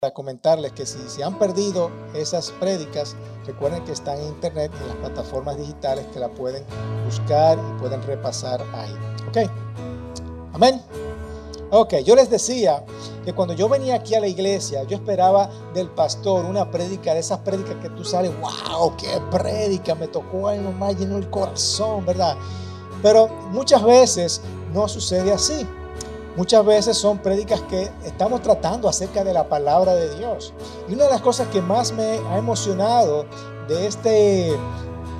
[0.00, 3.14] para comentarles que si se han perdido esas prédicas,
[3.44, 6.64] recuerden que están en internet, en las plataformas digitales que la pueden
[7.04, 8.96] buscar y pueden repasar ahí.
[9.28, 9.50] ¿Ok?
[10.54, 10.80] Amén.
[11.70, 12.82] Ok, yo les decía
[13.26, 17.20] que cuando yo venía aquí a la iglesia, yo esperaba del pastor una prédica, de
[17.20, 22.06] esas prédicas que tú sales, wow, qué prédica, me tocó ahí nomás lleno el corazón,
[22.06, 22.38] ¿verdad?
[23.02, 24.40] Pero muchas veces
[24.72, 25.66] no sucede así.
[26.36, 30.52] Muchas veces son prédicas que estamos tratando acerca de la palabra de Dios.
[30.88, 33.26] Y una de las cosas que más me ha emocionado
[33.68, 34.50] de este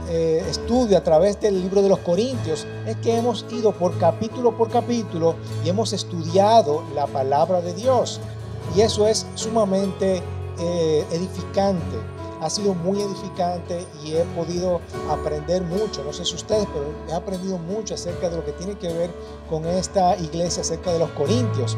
[0.09, 4.57] eh, estudio a través del libro de los Corintios es que hemos ido por capítulo
[4.57, 5.35] por capítulo
[5.65, 8.21] y hemos estudiado la palabra de Dios.
[8.77, 10.23] Y eso es sumamente
[10.59, 16.03] eh, edificante ha sido muy edificante y he podido aprender mucho.
[16.05, 19.11] No sé si ustedes, pero he aprendido mucho acerca de lo que tiene que ver
[19.49, 21.77] con esta iglesia, acerca de los corintios.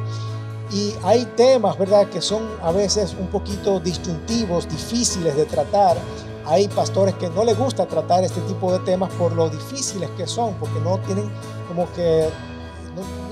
[0.70, 5.98] Y hay temas, ¿verdad?, que son a veces un poquito disyuntivos, difíciles de tratar.
[6.46, 10.26] Hay pastores que no les gusta tratar este tipo de temas por lo difíciles que
[10.26, 11.30] son, porque no tienen
[11.68, 12.28] como que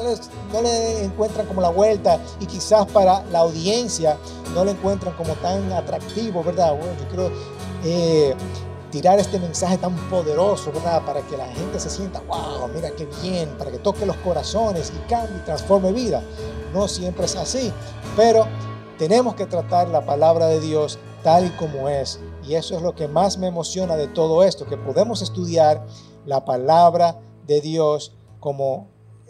[0.03, 4.17] no, le encuentran como la vuelta y quizás para la audiencia
[4.55, 6.77] no le encuentran como tan atractivo, ¿verdad?
[6.77, 7.31] Bueno, yo creo
[7.85, 8.35] eh,
[8.91, 11.03] tirar este mensaje tan poderoso, ¿verdad?
[11.05, 14.93] Para que la gente se sienta, wow, mira qué bien, para que toque los corazones
[14.95, 16.23] y cambie y transforme vida.
[16.75, 17.73] No siempre es así,
[18.17, 18.47] pero
[18.99, 22.21] tenemos que tratar la palabra de Dios tal y como es.
[22.47, 25.87] Y eso es lo que más me emociona de todo esto, que podemos estudiar
[26.27, 28.89] la palabra de Dios como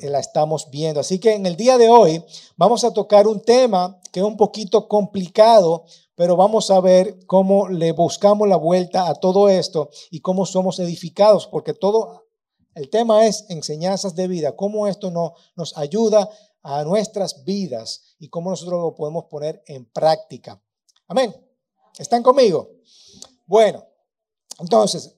[0.08, 1.00] la estamos viendo.
[1.00, 2.24] Así que en el día de hoy
[2.56, 5.84] vamos a tocar un tema que es un poquito complicado,
[6.14, 10.78] pero vamos a ver cómo le buscamos la vuelta a todo esto y cómo somos
[10.78, 12.28] edificados, porque todo
[12.74, 16.30] el tema es enseñanzas de vida, cómo esto no, nos ayuda
[16.62, 20.62] a nuestras vidas y cómo nosotros lo podemos poner en práctica.
[21.08, 21.34] Amén.
[21.98, 22.70] ¿Están conmigo?
[23.46, 23.84] Bueno,
[24.58, 25.14] entonces,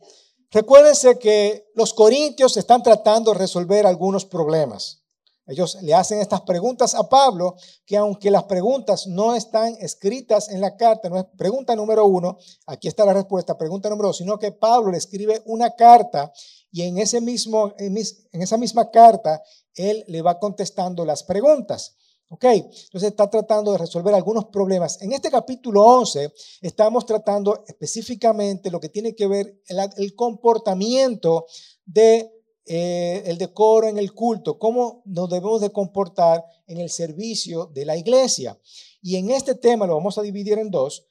[0.52, 5.02] Recuérdense que los corintios están tratando de resolver algunos problemas.
[5.46, 7.56] Ellos le hacen estas preguntas a Pablo,
[7.86, 12.36] que aunque las preguntas no están escritas en la carta, no es pregunta número uno,
[12.66, 16.30] aquí está la respuesta, pregunta número dos, sino que Pablo le escribe una carta
[16.70, 17.96] y en, ese mismo, en
[18.42, 19.42] esa misma carta
[19.74, 21.96] él le va contestando las preguntas.
[22.32, 22.44] ¿Ok?
[22.44, 25.02] Entonces está tratando de resolver algunos problemas.
[25.02, 26.32] En este capítulo 11
[26.62, 31.44] estamos tratando específicamente lo que tiene que ver el, el comportamiento
[31.84, 32.32] de
[32.64, 37.84] eh, el decoro en el culto, cómo nos debemos de comportar en el servicio de
[37.84, 38.58] la iglesia.
[39.02, 41.04] Y en este tema lo vamos a dividir en dos,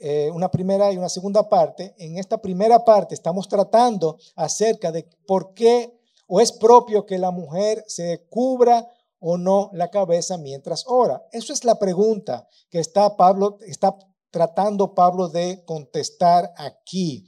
[0.00, 1.94] eh, una primera y una segunda parte.
[1.98, 5.92] En esta primera parte estamos tratando acerca de por qué
[6.26, 8.88] o es propio que la mujer se cubra
[9.26, 11.26] o no la cabeza mientras ora?
[11.32, 13.96] Eso es la pregunta que está Pablo, está
[14.30, 17.26] tratando Pablo de contestar aquí.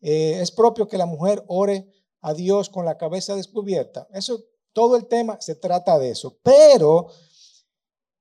[0.00, 4.06] Eh, es propio que la mujer ore a Dios con la cabeza descubierta.
[4.12, 4.38] Eso,
[4.72, 6.38] todo el tema se trata de eso.
[6.44, 7.08] Pero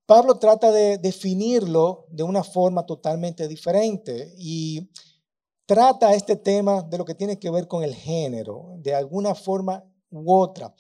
[0.07, 4.89] Pablo trata de definirlo de una forma totalmente diferente y
[5.67, 9.83] trata este tema de lo que tiene que ver con el género, de alguna forma
[10.09, 10.73] u otra.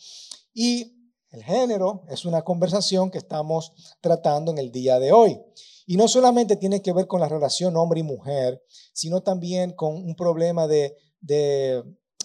[0.53, 1.00] Y
[1.31, 5.41] el género es una conversación que estamos tratando en el día de hoy.
[5.87, 8.61] Y no solamente tiene que ver con la relación hombre y mujer,
[8.93, 11.83] sino también con un problema de, de,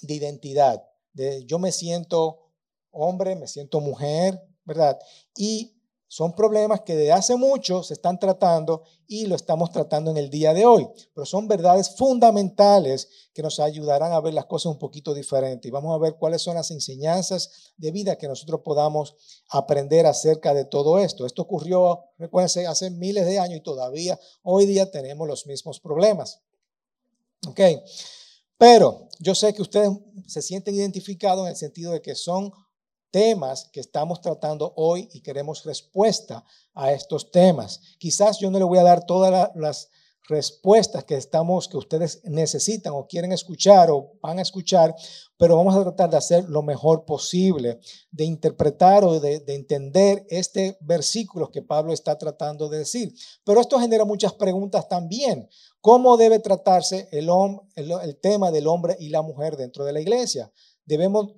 [0.08, 0.82] identidad.
[1.12, 2.50] De yo me siento
[2.90, 4.98] hombre, me siento mujer, ¿verdad?
[5.36, 5.75] Y
[6.08, 10.30] son problemas que desde hace mucho se están tratando y lo estamos tratando en el
[10.30, 14.78] día de hoy, pero son verdades fundamentales que nos ayudarán a ver las cosas un
[14.78, 19.16] poquito diferente y vamos a ver cuáles son las enseñanzas de vida que nosotros podamos
[19.48, 21.26] aprender acerca de todo esto.
[21.26, 26.40] Esto ocurrió, recuérdense, hace miles de años y todavía hoy día tenemos los mismos problemas.
[27.48, 27.60] ¿Ok?
[28.58, 29.90] Pero yo sé que ustedes
[30.26, 32.52] se sienten identificados en el sentido de que son
[33.10, 36.44] temas que estamos tratando hoy y queremos respuesta
[36.74, 37.80] a estos temas.
[37.98, 39.88] Quizás yo no le voy a dar todas las
[40.28, 44.94] respuestas que estamos que ustedes necesitan o quieren escuchar o van a escuchar,
[45.36, 47.78] pero vamos a tratar de hacer lo mejor posible,
[48.10, 53.14] de interpretar o de, entender este versículo que Pablo está tratando de decir.
[53.44, 55.48] Pero esto genera muchas preguntas también.
[55.80, 57.28] ¿Cómo debe tratarse el,
[57.76, 60.50] el, el tema del hombre y la mujer dentro de la iglesia?
[60.84, 61.34] Debemos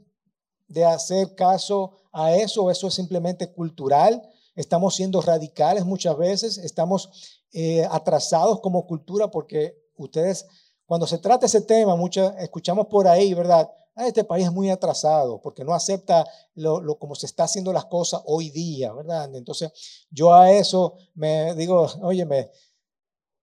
[0.68, 4.22] de hacer caso a eso, eso es simplemente cultural,
[4.54, 10.46] estamos siendo radicales muchas veces, estamos eh, atrasados como cultura porque ustedes,
[10.86, 13.70] cuando se trata ese tema, muchas, escuchamos por ahí, ¿verdad?
[13.94, 16.24] Ah, este país es muy atrasado porque no acepta
[16.54, 19.34] lo, como se está haciendo las cosas hoy día, ¿verdad?
[19.34, 19.72] Entonces,
[20.10, 22.50] yo a eso me digo, oye, me,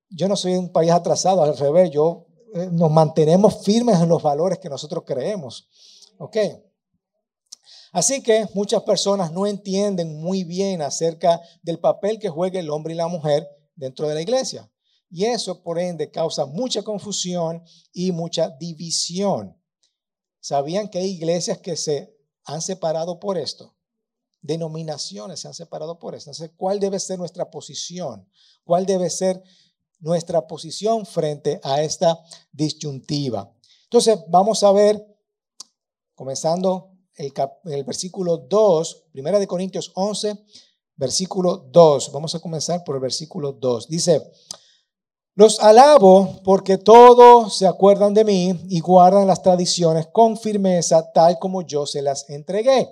[0.09, 4.23] yo no soy un país atrasado, al revés, yo eh, nos mantenemos firmes en los
[4.23, 5.67] valores que nosotros creemos.
[6.17, 6.37] ¿Ok?
[7.95, 12.93] Así que muchas personas no entienden muy bien acerca del papel que juega el hombre
[12.93, 14.69] y la mujer dentro de la iglesia.
[15.09, 17.63] Y eso, por ende, causa mucha confusión
[17.93, 19.57] y mucha división.
[20.41, 22.13] ¿Sabían que hay iglesias que se
[22.43, 23.77] han separado por esto?
[24.41, 26.31] Denominaciones se han separado por esto.
[26.31, 28.29] Entonces, ¿cuál debe ser nuestra posición?
[28.65, 29.41] ¿Cuál debe ser
[29.99, 32.21] nuestra posición frente a esta
[32.51, 33.55] disyuntiva?
[33.83, 35.01] Entonces, vamos a ver,
[36.13, 40.37] comenzando el, versículo 2, primera de Corintios 11,
[40.95, 42.11] versículo 2.
[42.11, 43.87] Vamos a comenzar por el versículo 2.
[43.87, 44.31] Dice,
[45.35, 51.37] los alabo porque todos se acuerdan de mí y guardan las tradiciones con firmeza tal
[51.39, 52.89] como yo se las entregué.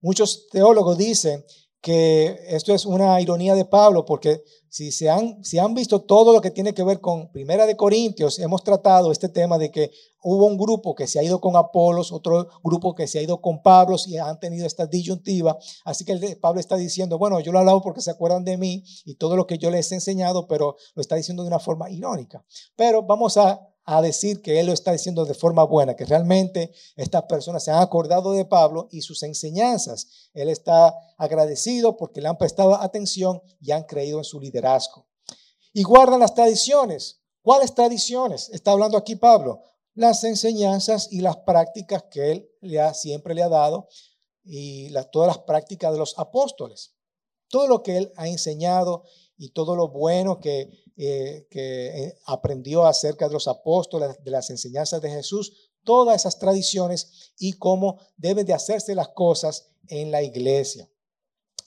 [0.00, 1.44] Muchos teólogos dicen
[1.80, 6.32] que esto es una ironía de Pablo, porque si se han, si han visto todo
[6.32, 9.90] lo que tiene que ver con Primera de Corintios, hemos tratado este tema de que
[10.22, 13.40] hubo un grupo que se ha ido con Apolos, otro grupo que se ha ido
[13.40, 15.56] con Pablo y han tenido esta disyuntiva.
[15.84, 19.14] Así que Pablo está diciendo, bueno, yo lo hablado porque se acuerdan de mí y
[19.14, 22.44] todo lo que yo les he enseñado, pero lo está diciendo de una forma irónica.
[22.74, 26.72] Pero vamos a a decir que él lo está diciendo de forma buena, que realmente
[26.96, 30.28] estas personas se han acordado de Pablo y sus enseñanzas.
[30.34, 35.06] Él está agradecido porque le han prestado atención y han creído en su liderazgo.
[35.72, 37.20] Y guardan las tradiciones.
[37.42, 38.48] ¿Cuáles tradiciones?
[38.48, 39.62] Está hablando aquí Pablo.
[39.94, 43.88] Las enseñanzas y las prácticas que él le ha, siempre le ha dado
[44.42, 46.96] y todas las prácticas de los apóstoles.
[47.48, 49.04] Todo lo que él ha enseñado
[49.36, 54.50] y todo lo bueno que, eh, que eh, aprendió acerca de los apóstoles, de las
[54.50, 60.22] enseñanzas de Jesús, todas esas tradiciones y cómo deben de hacerse las cosas en la
[60.22, 60.88] iglesia.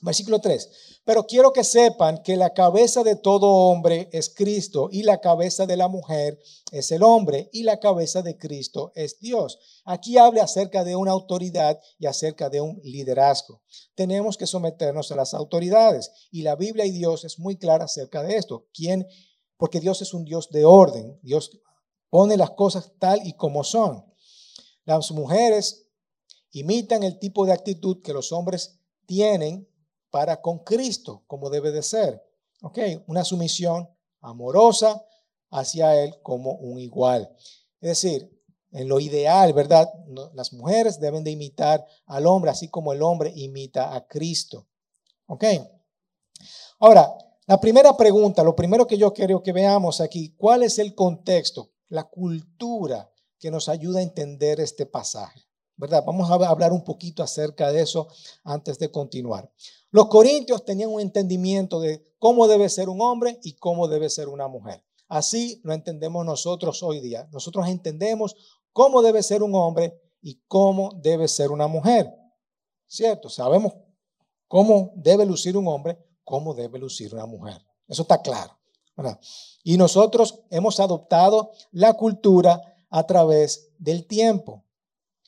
[0.02, 0.70] Versículo 3.
[1.04, 5.66] Pero quiero que sepan que la cabeza de todo hombre es Cristo y la cabeza
[5.66, 6.40] de la mujer
[6.72, 9.82] es el hombre y la cabeza de Cristo es Dios.
[9.86, 13.62] Aquí habla acerca de una autoridad y acerca de un liderazgo.
[13.96, 18.24] Tenemos que someternos a las autoridades y la Biblia y Dios es muy clara acerca
[18.24, 18.68] de esto.
[18.74, 19.08] ¿Quién?
[19.58, 21.20] Porque Dios es un Dios de orden.
[21.22, 21.60] Dios
[22.10, 24.06] pone las cosas tal y como son.
[24.86, 25.88] Las mujeres
[26.52, 29.69] imitan el tipo de actitud que los hombres tienen
[30.10, 32.24] para con Cristo, como debe de ser.
[32.62, 32.80] ¿Ok?
[33.08, 33.90] Una sumisión
[34.22, 35.04] amorosa
[35.50, 37.34] hacia Él como un igual.
[37.82, 38.30] Es decir,
[38.72, 39.90] en lo ideal, ¿verdad?
[40.34, 44.68] Las mujeres deben de imitar al hombre, así como el hombre imita a Cristo.
[45.28, 45.44] ¿Ok?
[46.80, 47.16] Ahora,
[47.48, 51.72] la primera pregunta, lo primero que yo quiero que veamos aquí, ¿cuál es el contexto,
[51.88, 55.49] la cultura que nos ayuda a entender este pasaje?
[55.80, 56.04] ¿Verdad?
[56.06, 58.10] Vamos a hablar un poquito acerca de eso
[58.44, 59.50] antes de continuar.
[59.92, 64.28] Los corintios tenían un entendimiento de cómo debe ser un hombre y cómo debe ser
[64.28, 64.84] una mujer.
[65.08, 67.30] Así lo entendemos nosotros hoy día.
[67.32, 68.36] Nosotros entendemos
[68.74, 72.14] cómo debe ser un hombre y cómo debe ser una mujer.
[72.86, 73.30] ¿Cierto?
[73.30, 73.74] Sabemos
[74.50, 77.66] cómo debe lucir un hombre, cómo debe lucir una mujer.
[77.88, 78.60] Eso está claro.
[79.64, 84.66] Y nosotros hemos adoptado la cultura a través del tiempo.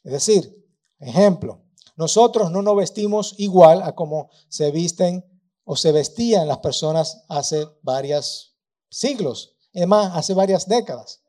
[0.03, 0.65] Es decir,
[1.00, 1.62] ejemplo,
[1.95, 5.25] nosotros no nos vestimos igual a como se visten
[5.63, 8.56] o se vestían las personas hace varios
[8.89, 11.21] siglos, es más, hace varias décadas.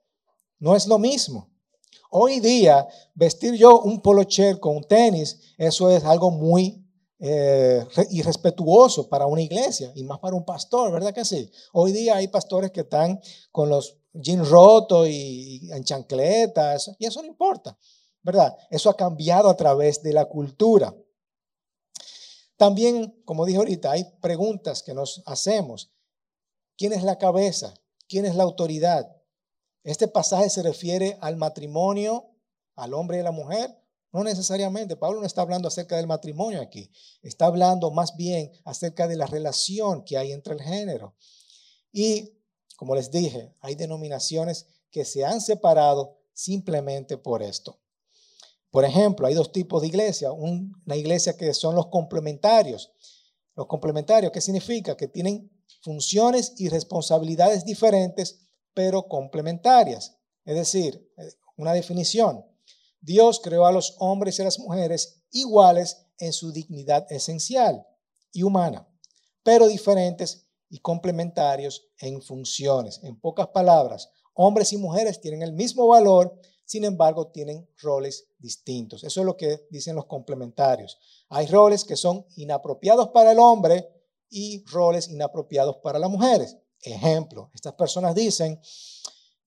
[0.59, 1.51] No es lo mismo.
[2.11, 6.83] Hoy día, vestir yo un polocher con un tenis, eso es algo muy
[7.19, 11.51] eh, irrespetuoso para una iglesia y más para un pastor, ¿verdad que sí?
[11.73, 13.21] Hoy día hay pastores que están
[13.51, 17.79] con los jeans rotos y en chancletas y eso no importa.
[18.23, 18.57] ¿Verdad?
[18.71, 20.95] Eso ha cambiado a través de la cultura.
[22.57, 25.93] También, como dije ahorita, hay preguntas que nos hacemos.
[26.77, 27.75] ¿Quién es la cabeza?
[28.09, 29.11] ¿Quién es la autoridad?
[29.85, 32.31] Este pasaje se refiere al matrimonio,
[32.77, 33.77] al hombre y la mujer.
[34.13, 36.91] No necesariamente, Pablo no está hablando acerca del matrimonio aquí,
[37.23, 41.17] está hablando más bien acerca de la relación que hay entre el género.
[41.91, 42.39] Y,
[42.77, 47.82] como les dije, hay denominaciones que se han separado simplemente por esto.
[48.73, 50.33] Por ejemplo, hay dos tipos de iglesia.
[50.33, 52.91] Una iglesia que son los complementarios.
[53.55, 54.97] Los complementarios, ¿qué significa?
[54.97, 55.53] Que tienen
[55.83, 58.41] funciones y responsabilidades diferentes,
[58.73, 60.17] pero complementarias.
[60.47, 61.07] Es decir,
[61.59, 62.47] una definición.
[63.03, 67.87] Dios creó a los hombres y a las mujeres iguales en su dignidad esencial
[68.33, 68.89] y humana,
[69.43, 73.01] pero diferentes y complementarios en funciones.
[73.03, 76.41] En pocas palabras, hombres y mujeres tienen el mismo valor
[76.73, 79.05] sin embargo, tienen roles distintos.
[79.05, 80.99] Eso es lo que dicen los complementarios.
[81.29, 83.91] Hay roles que son inapropiados para el hombre
[84.31, 86.57] y roles inapropiados para las mujeres.
[86.81, 88.59] Ejemplo, estas personas dicen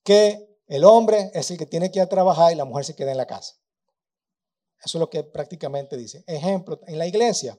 [0.04, 2.96] que el hombre es el que tiene que ir a trabajar y la mujer se
[2.96, 3.56] queda en la casa.
[4.84, 6.24] Eso es lo que prácticamente dice.
[6.28, 7.58] Ejemplo, en la iglesia,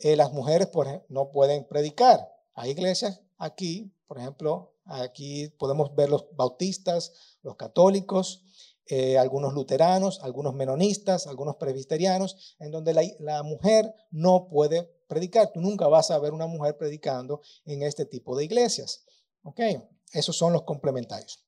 [0.00, 0.68] eh, las mujeres
[1.08, 2.30] no pueden predicar.
[2.52, 8.44] Hay iglesias aquí, por ejemplo, aquí podemos ver los bautistas, los católicos,
[8.94, 15.50] eh, algunos luteranos, algunos menonistas, algunos presbiterianos, en donde la, mujer no puede predicar.
[15.50, 19.06] Tú nunca vas a ver una mujer predicando en este tipo de iglesias.
[19.44, 19.60] ¿Ok?
[20.12, 21.42] Esos son los complementarios.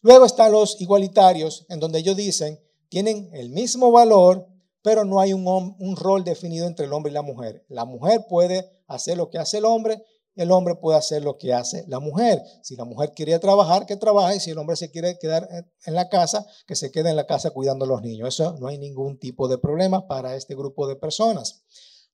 [0.00, 4.48] Luego están los igualitarios, en donde ellos dicen, tienen el mismo valor,
[4.80, 7.66] pero no hay un, rol definido entre el hombre y la mujer.
[7.68, 10.02] La mujer puede hacer lo que hace el hombre,
[10.34, 12.42] el hombre puede hacer lo que hace la mujer.
[12.62, 14.40] Si la mujer quiere trabajar, que trabaje.
[14.40, 15.48] Si el hombre se quiere quedar
[15.84, 18.28] en la casa, que se quede en la casa cuidando a los niños.
[18.28, 21.62] Eso no hay ningún tipo de problema para este grupo de personas.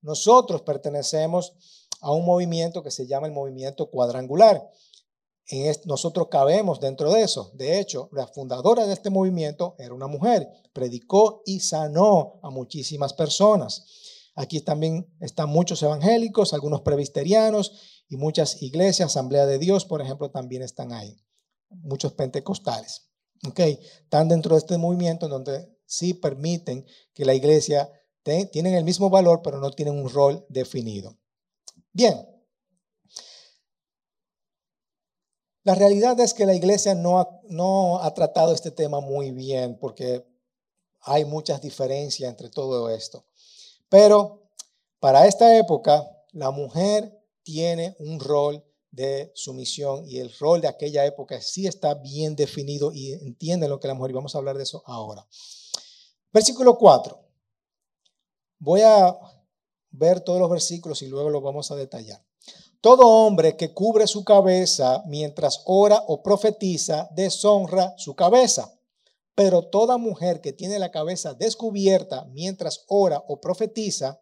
[0.03, 1.55] Nosotros pertenecemos
[2.01, 4.71] a un movimiento que se llama el movimiento cuadrangular
[5.85, 7.51] nosotros cabemos dentro de eso.
[7.55, 13.13] De hecho, la fundadora de este movimiento era una mujer, predicó y sanó a muchísimas
[13.15, 13.85] personas.
[14.37, 17.73] Aquí también están muchos evangélicos, algunos presbiterianos
[18.11, 21.17] y muchas iglesias, Asamblea de Dios, por ejemplo, también están ahí.
[21.71, 23.09] Muchos pentecostales.
[23.49, 23.79] Okay.
[24.03, 27.91] Están dentro de este movimiento en donde sí permiten que la iglesia
[28.53, 31.17] tienen el mismo valor, pero no tienen un rol definido.
[31.93, 32.27] Bien,
[35.63, 40.27] La realidad es que la iglesia no no ha tratado este tema muy bien porque
[41.03, 43.27] hay muchas diferencias entre todo esto.
[43.91, 44.51] Pero
[45.01, 51.05] para esta época, la mujer tiene un rol de sumisión y el rol de aquella
[51.07, 54.57] época sí está bien definido y entiende lo que la mujer, y vamos a hablar
[54.57, 55.27] de eso ahora.
[56.33, 57.19] Versículo 4.
[58.59, 59.17] Voy a
[59.91, 62.25] ver todos los versículos y luego los vamos a detallar.
[62.81, 68.75] Todo hombre que cubre su cabeza mientras ora o profetiza, deshonra su cabeza.
[69.35, 74.21] Pero toda mujer que tiene la cabeza descubierta mientras ora o profetiza,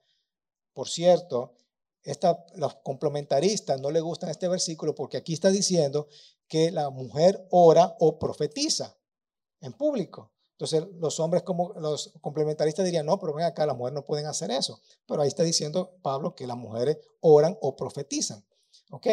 [0.73, 1.55] por cierto,
[2.03, 6.09] esta, los complementaristas no le gustan este versículo porque aquí está diciendo
[6.49, 8.97] que la mujer ora o profetiza
[9.61, 10.33] en público.
[10.53, 14.27] Entonces los hombres como los complementaristas dirían, no, pero ven acá, las mujeres no pueden
[14.27, 14.81] hacer eso.
[15.07, 18.45] Pero ahí está diciendo Pablo que las mujeres oran o profetizan.
[18.91, 19.07] ¿Ok?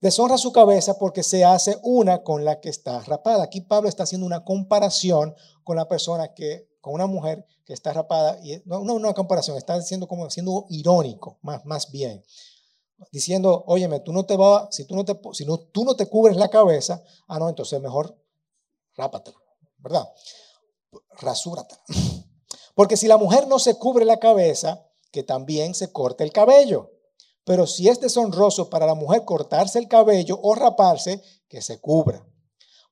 [0.00, 3.44] Deshonra su cabeza porque se hace una con la que está rapada.
[3.44, 5.34] Aquí Pablo está haciendo una comparación
[5.64, 8.38] con la persona que, con una mujer que está rapada.
[8.42, 12.24] Y no, no una comparación, está diciendo como siendo irónico, más, más bien.
[13.12, 16.06] Diciendo, óyeme, tú no te vas, si tú no te, si no, tú no te
[16.06, 18.18] cubres la cabeza, ah, no, entonces mejor
[18.96, 19.38] rápatela,
[19.78, 20.08] ¿verdad?
[21.20, 21.82] Rasúratela.
[22.74, 26.92] Porque si la mujer no se cubre la cabeza, que también se corte el cabello.
[27.44, 32.27] Pero si es deshonroso para la mujer cortarse el cabello o raparse, que se cubra.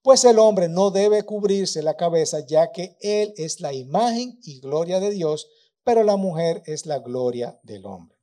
[0.07, 4.61] Pues el hombre no debe cubrirse la cabeza, ya que él es la imagen y
[4.61, 5.49] gloria de Dios,
[5.83, 8.17] pero la mujer es la gloria del hombre.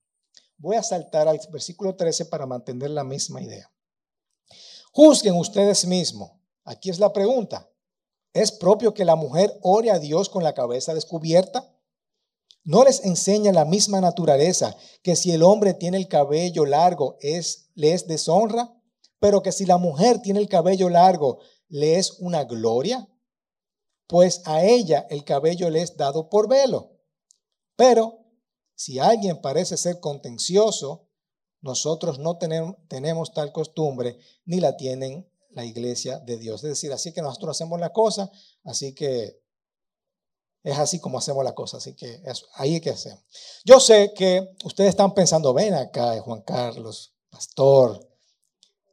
[0.55, 3.69] Voy a saltar al versículo 13 para mantener la misma idea.
[4.93, 6.31] Juzguen ustedes mismos.
[6.63, 7.69] Aquí es la pregunta.
[8.31, 11.69] ¿Es propio que la mujer ore a Dios con la cabeza descubierta?
[12.63, 17.71] ¿No les enseña la misma naturaleza que si el hombre tiene el cabello largo es,
[17.75, 18.73] le es deshonra,
[19.19, 21.39] pero que si la mujer tiene el cabello largo
[21.69, 23.09] le es una gloria?
[24.07, 26.99] Pues a ella el cabello le es dado por velo.
[27.75, 28.23] Pero
[28.75, 31.07] si alguien parece ser contencioso,
[31.61, 36.63] nosotros no tenemos, tal costumbre ni la tienen la iglesia de Dios.
[36.63, 38.29] Es decir, así que nosotros hacemos la cosa,
[38.63, 39.41] así que
[40.63, 42.21] es así como hacemos la cosa, así que
[42.55, 43.17] ahí hay que hacer.
[43.63, 48.12] Yo sé que ustedes están pensando, ven acá, Juan Carlos, pastor.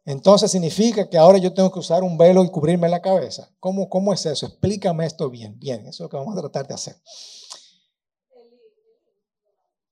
[0.04, 3.50] Entonces significa que ahora yo tengo que usar un velo y cubrirme la cabeza.
[3.60, 4.46] ¿Cómo, cómo es eso?
[4.46, 5.58] Explícame esto bien.
[5.58, 6.96] Bien, eso es lo que vamos a tratar de hacer.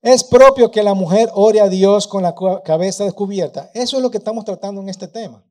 [0.00, 2.34] Es propio que la mujer ore a Dios con la
[2.64, 3.70] cabeza descubierta.
[3.74, 5.44] Eso es lo que estamos tratando en este tema.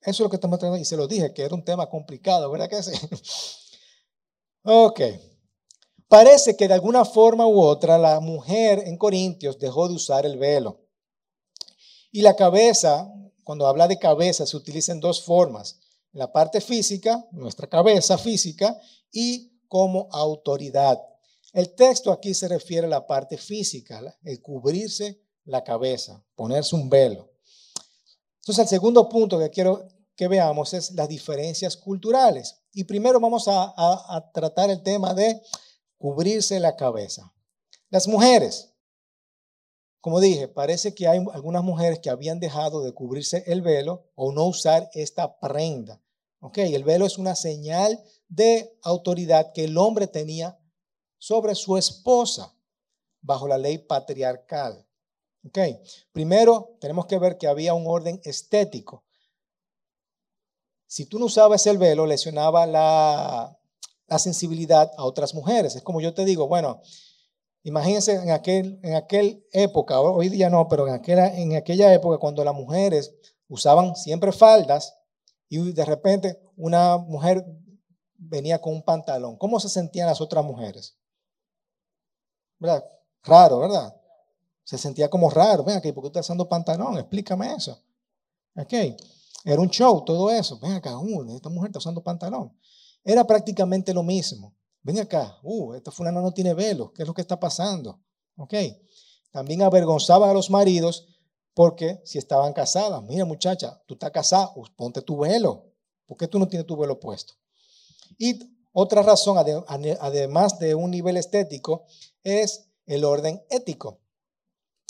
[0.00, 2.50] Eso es lo que estamos tratando y se lo dije, que era un tema complicado,
[2.50, 2.92] ¿verdad que sí?
[4.62, 5.00] ok.
[6.08, 10.38] Parece que de alguna forma u otra la mujer en Corintios dejó de usar el
[10.38, 10.80] velo.
[12.10, 13.12] Y la cabeza,
[13.50, 15.80] cuando habla de cabeza, se utiliza en dos formas.
[16.12, 18.80] La parte física, nuestra cabeza física,
[19.10, 21.02] y como autoridad.
[21.52, 26.88] El texto aquí se refiere a la parte física, el cubrirse la cabeza, ponerse un
[26.88, 27.28] velo.
[28.36, 32.54] Entonces, el segundo punto que quiero que veamos es las diferencias culturales.
[32.72, 35.42] Y primero vamos a, a tratar el tema de
[35.98, 37.34] cubrirse la cabeza.
[37.88, 38.69] Las mujeres,
[40.00, 44.32] como dije, parece que hay algunas mujeres que habían dejado de cubrirse el velo o
[44.32, 46.00] no usar esta prenda.
[46.40, 46.58] ¿Ok?
[46.58, 50.58] El velo es una señal de autoridad que el hombre tenía
[51.18, 52.54] sobre su esposa
[53.20, 54.86] bajo la ley patriarcal.
[55.46, 55.58] ¿Ok?
[56.12, 59.04] Primero, tenemos que ver que había un orden estético.
[60.86, 63.58] Si tú no usabas el velo, lesionaba la,
[64.06, 65.76] la sensibilidad a otras mujeres.
[65.76, 66.80] Es como yo te digo, bueno,
[67.62, 72.18] Imagínense en aquel, en aquel época, hoy día no, pero en aquella, en aquella época
[72.18, 73.14] cuando las mujeres
[73.48, 74.96] usaban siempre faldas
[75.48, 77.44] y de repente una mujer
[78.16, 79.36] venía con un pantalón.
[79.36, 80.96] ¿Cómo se sentían las otras mujeres?
[83.22, 83.94] Raro, ¿verdad?
[84.64, 85.64] Se sentía como raro.
[85.64, 86.98] Ven aquí, ¿por qué estás usando pantalón?
[86.98, 87.82] Explícame eso.
[88.56, 88.72] Ok.
[89.44, 90.58] Era un show todo eso.
[90.60, 92.56] Ven acá, uh, esta mujer está usando pantalón.
[93.02, 94.54] Era prácticamente lo mismo.
[94.82, 98.00] Ven acá, uh, esta fulana no tiene velo, ¿qué es lo que está pasando?
[98.36, 98.54] Ok.
[99.30, 101.06] También avergonzaba a los maridos
[101.54, 105.66] porque si estaban casadas, mira muchacha, tú estás casada, ponte tu velo.
[106.06, 107.34] ¿Por qué tú no tienes tu velo puesto?
[108.18, 108.38] Y
[108.72, 111.86] otra razón, además de un nivel estético,
[112.22, 114.00] es el orden ético.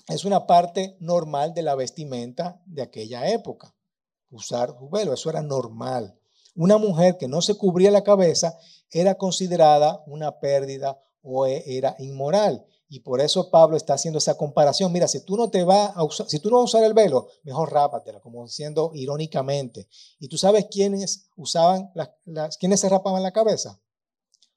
[0.09, 3.75] Es una parte normal de la vestimenta de aquella época.
[4.31, 6.20] Usar velo, eso era normal.
[6.61, 8.55] Una mujer que no se cubría la cabeza
[8.90, 12.67] era considerada una pérdida o e, era inmoral.
[12.87, 14.93] Y por eso Pablo está haciendo esa comparación.
[14.93, 16.93] Mira, si tú no te vas a usar, si tú no vas a usar el
[16.93, 19.88] velo, mejor rápatela, como diciendo irónicamente.
[20.19, 23.81] ¿Y tú sabes quiénes usaban, las, quiénes se rapaban la cabeza?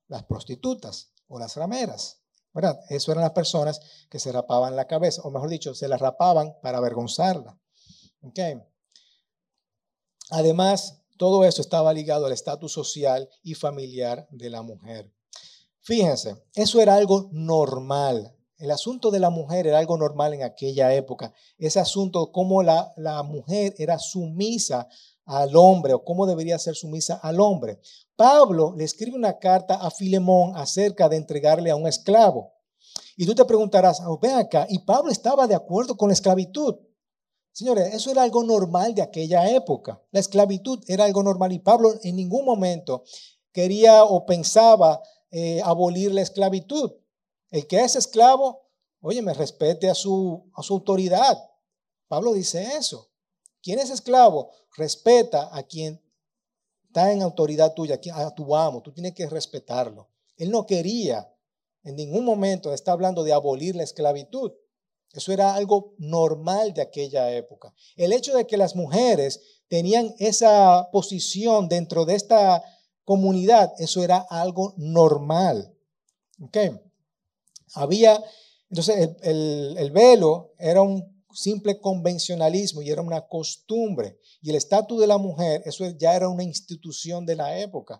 [0.10, 2.20] Las prostitutas o las rameras.
[2.54, 2.82] ¿Verdad?
[2.90, 3.80] Eso eran las personas
[4.10, 7.58] que se rapaban la cabeza, o mejor dicho, se la rapaban para avergonzarla.
[8.24, 8.62] Okay.
[10.32, 15.12] Además, todo eso estaba ligado al estatus social y familiar de la mujer.
[15.82, 18.36] Fíjense, eso era algo normal.
[18.58, 21.34] El asunto de la mujer era algo normal en aquella época.
[21.58, 24.88] Ese asunto, cómo la, la mujer era sumisa
[25.26, 27.80] al hombre o cómo debería ser sumisa al hombre.
[28.16, 32.54] Pablo le escribe una carta a Filemón acerca de entregarle a un esclavo.
[33.18, 36.76] Y tú te preguntarás, oh, ven acá, y Pablo estaba de acuerdo con la esclavitud.
[37.54, 40.02] Señores, eso era algo normal de aquella época.
[40.12, 43.04] La esclavitud era algo normal y Pablo en ningún momento
[43.52, 46.92] quería o pensaba eh, abolir la esclavitud.
[47.52, 48.64] El que es esclavo,
[49.02, 51.38] oye, me respete a su, a su autoridad.
[52.08, 53.12] Pablo dice eso.
[53.62, 54.50] ¿Quién es esclavo?
[54.76, 56.02] Respeta a quien
[56.88, 58.82] está en autoridad tuya, a tu amo.
[58.82, 60.10] Tú tienes que respetarlo.
[60.38, 61.32] Él no quería
[61.84, 64.54] en ningún momento, está hablando de abolir la esclavitud.
[65.14, 67.74] Eso era algo normal de aquella época.
[67.96, 72.64] El hecho de que las mujeres tenían esa posición dentro de esta
[73.06, 75.74] comunidad, eso era algo normal.
[76.42, 76.58] ¿Ok?
[77.76, 78.22] Había,
[78.70, 84.20] entonces el, el velo era un simple convencionalismo y era una costumbre.
[84.42, 88.00] Y el estatus de la mujer, eso ya era una institución de la época.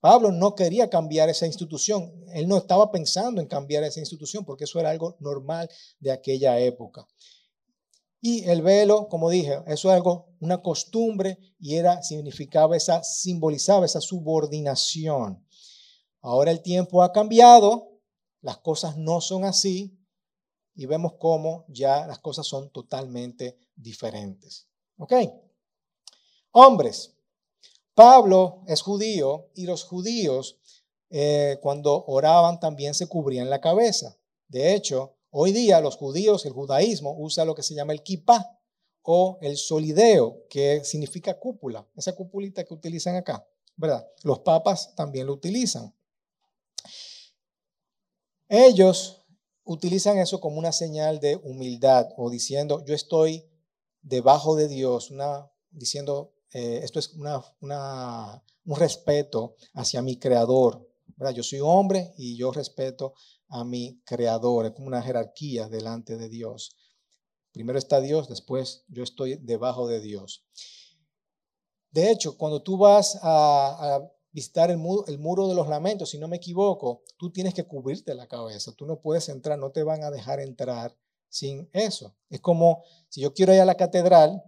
[0.00, 4.64] Pablo no quería cambiar esa institución, él no estaba pensando en cambiar esa institución porque
[4.64, 7.06] eso era algo normal de aquella época.
[8.22, 13.86] Y el velo, como dije, eso es algo, una costumbre y era, significaba esa, simbolizaba
[13.86, 15.46] esa subordinación.
[16.20, 17.98] Ahora el tiempo ha cambiado,
[18.42, 19.98] las cosas no son así
[20.74, 24.68] y vemos cómo ya las cosas son totalmente diferentes.
[24.98, 25.14] ¿Ok?
[26.52, 27.16] Hombres,
[27.94, 30.58] Pablo es judío y los judíos
[31.10, 34.16] eh, cuando oraban también se cubrían la cabeza.
[34.48, 38.58] De hecho, hoy día los judíos, el judaísmo usa lo que se llama el kippah
[39.02, 44.06] o el solideo, que significa cúpula, esa cúpulita que utilizan acá, ¿verdad?
[44.22, 45.92] Los papas también lo utilizan.
[48.48, 49.24] Ellos
[49.64, 53.44] utilizan eso como una señal de humildad o diciendo, yo estoy
[54.02, 60.86] debajo de Dios, una, diciendo, eh, esto es un respeto hacia mi creador.
[61.16, 61.34] ¿verdad?
[61.34, 63.14] Yo soy hombre y yo respeto
[63.48, 64.66] a mi creador.
[64.66, 66.76] Es como una jerarquía delante de Dios.
[67.52, 70.46] Primero está Dios, después yo estoy debajo de Dios.
[71.90, 74.00] De hecho, cuando tú vas a,
[74.32, 77.64] visitar el muro, el muro, de los lamentos, si no me equivoco, tú tienes que
[77.64, 78.72] cubrirte la cabeza.
[78.76, 80.96] Tú no puedes entrar, no te van a dejar entrar
[81.28, 82.14] sin eso.
[82.28, 84.40] Es como si yo quiero ir a la catedral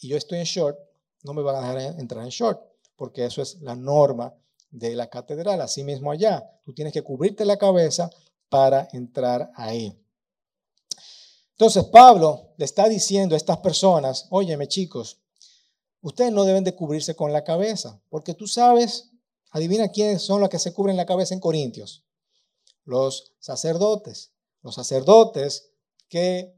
[0.00, 0.78] y yo estoy en short,
[1.22, 2.60] no me van a dejar entrar en short,
[2.96, 4.34] porque eso es la norma
[4.70, 5.60] de la catedral.
[5.60, 8.10] Así mismo allá, tú tienes que cubrirte la cabeza
[8.48, 9.98] para entrar ahí.
[11.52, 15.20] Entonces Pablo le está diciendo a estas personas, óyeme chicos,
[16.00, 19.10] ustedes no deben de cubrirse con la cabeza, porque tú sabes,
[19.50, 22.04] adivina quiénes son los que se cubren la cabeza en Corintios.
[22.84, 24.32] Los sacerdotes.
[24.62, 25.72] Los sacerdotes
[26.08, 26.54] que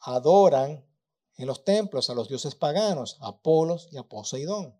[0.00, 0.85] adoran
[1.36, 4.74] en los templos a los dioses paganos, a Apolos y a Poseidón.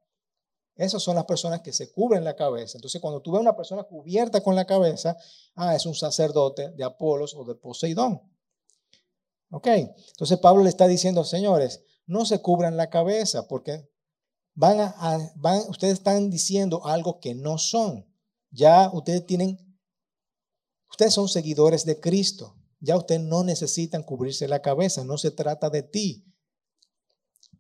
[0.77, 2.77] Esas son las personas que se cubren la cabeza.
[2.77, 5.17] Entonces, cuando tú ves a una persona cubierta con la cabeza,
[5.55, 8.21] ah, es un sacerdote de Apolos o de Poseidón.
[9.51, 13.89] Ok, entonces Pablo le está diciendo, señores, no se cubran la cabeza porque
[14.55, 18.07] van a, van, ustedes están diciendo algo que no son.
[18.51, 19.59] Ya ustedes tienen,
[20.91, 22.57] ustedes son seguidores de Cristo.
[22.81, 26.25] Ya ustedes no necesitan cubrirse la cabeza, no se trata de ti.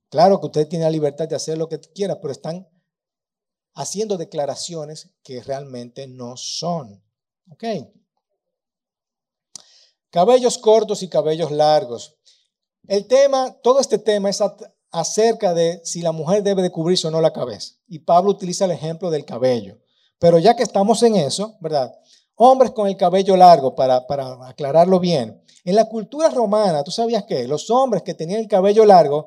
[0.08, 2.68] Claro que usted tiene la libertad de hacer lo que quiera, pero están
[3.74, 7.02] haciendo declaraciones que realmente no son.
[7.50, 7.64] ¿Ok?
[10.10, 12.16] Cabellos cortos y cabellos largos.
[12.86, 14.42] El tema, todo este tema es
[14.90, 17.74] acerca de si la mujer debe de cubrirse o no la cabeza.
[17.88, 19.78] Y Pablo utiliza el ejemplo del cabello.
[20.18, 21.92] Pero ya que estamos en eso, ¿verdad?
[22.36, 25.42] Hombres con el cabello largo, para, para aclararlo bien.
[25.64, 27.46] En la cultura romana, ¿tú sabías qué?
[27.46, 29.26] Los hombres que tenían el cabello largo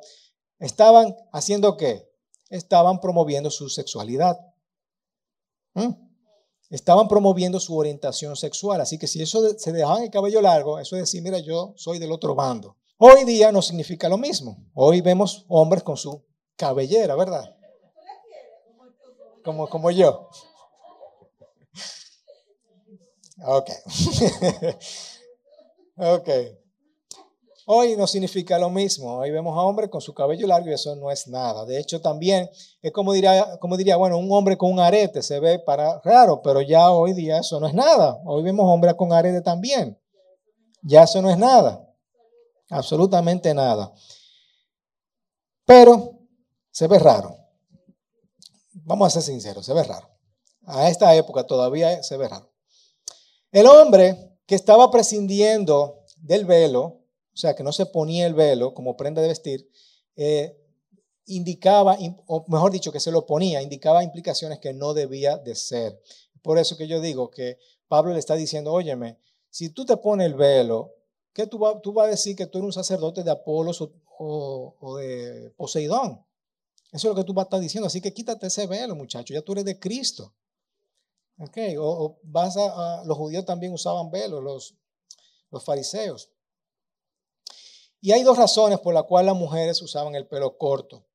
[0.59, 2.09] estaban haciendo qué?
[2.49, 4.37] Estaban promoviendo su sexualidad.
[5.73, 5.93] ¿Mm?
[6.69, 8.81] Estaban promoviendo su orientación sexual.
[8.81, 11.99] Así que si eso se dejaban el cabello largo, eso es decir, mira, yo soy
[11.99, 12.77] del otro bando.
[12.97, 14.57] Hoy día no significa lo mismo.
[14.73, 16.23] Hoy vemos hombres con su
[16.55, 17.55] cabellera, ¿verdad?
[19.43, 20.29] Como, como yo.
[23.41, 23.69] Ok.
[25.95, 26.29] ok.
[27.71, 29.17] Hoy no significa lo mismo.
[29.17, 31.65] Hoy vemos a hombres con su cabello largo y eso no es nada.
[31.65, 32.49] De hecho, también
[32.81, 36.41] es como diría, como diría, bueno, un hombre con un arete se ve para raro,
[36.41, 38.19] pero ya hoy día eso no es nada.
[38.25, 40.01] Hoy vemos hombres con arete también.
[40.81, 41.87] Ya eso no es nada.
[42.71, 43.93] Absolutamente nada.
[45.63, 46.17] Pero
[46.71, 47.37] se ve raro.
[48.73, 50.09] Vamos a ser sinceros, se ve raro.
[50.65, 52.51] A esta época todavía se ve raro.
[53.51, 56.99] El hombre que estaba prescindiendo del velo,
[57.39, 59.69] sea, que no se ponía el velo como prenda de vestir,
[60.15, 60.57] eh,
[61.25, 66.01] indicaba, o mejor dicho, que se lo ponía, indicaba implicaciones que no debía de ser.
[66.41, 69.17] Por eso que yo digo que Pablo le está diciendo, óyeme,
[69.49, 70.95] si tú te pones el velo,
[71.33, 73.81] ¿qué tú vas tú a decir que tú eres un sacerdote de Apolos
[74.17, 76.23] o, de Poseidón?
[76.91, 77.87] Eso es lo que tú vas a estar diciendo.
[77.87, 80.33] Así que quítate ese velo, muchacho, ya tú eres de Cristo.
[81.37, 81.75] Okay.
[81.77, 84.75] O, vas a, los judíos también usaban velo, los,
[85.51, 86.31] los fariseos.
[88.01, 91.05] Y hay dos razones por las cuales las mujeres usaban el pelo corto.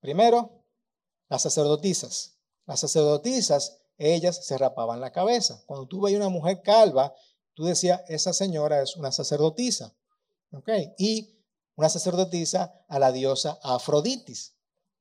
[0.00, 0.64] Primero,
[1.28, 2.36] las sacerdotisas.
[2.66, 5.62] Las sacerdotisas, ellas se rapaban la cabeza.
[5.66, 7.14] Cuando tú veías una mujer calva,
[7.54, 9.94] tú decías, esa señora es una sacerdotisa.
[10.50, 10.92] ¿Okay?
[10.98, 11.38] Y
[11.76, 14.54] una sacerdotisa a la diosa Afroditis.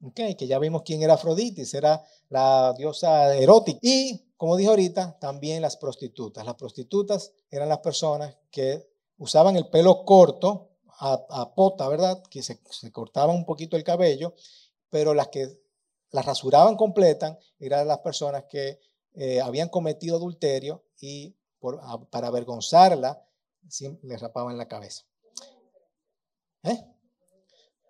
[0.04, 0.36] ¿Okay?
[0.36, 3.80] Que ya vimos quién era Afroditis, era la diosa erótica.
[3.82, 6.46] Y, como dije ahorita, también las prostitutas.
[6.46, 8.91] Las prostitutas eran las personas que
[9.22, 12.22] usaban el pelo corto, a, pota, ¿verdad?
[12.30, 12.60] Que se,
[12.92, 14.34] cortaban un poquito el cabello,
[14.90, 15.60] pero las que
[16.12, 18.80] las rasuraban completan eran las personas que
[19.14, 21.36] eh, habían cometido adulterio y
[22.10, 23.24] para avergonzarla
[24.02, 25.04] les rapaban la cabeza.
[26.64, 26.84] ¿Eh?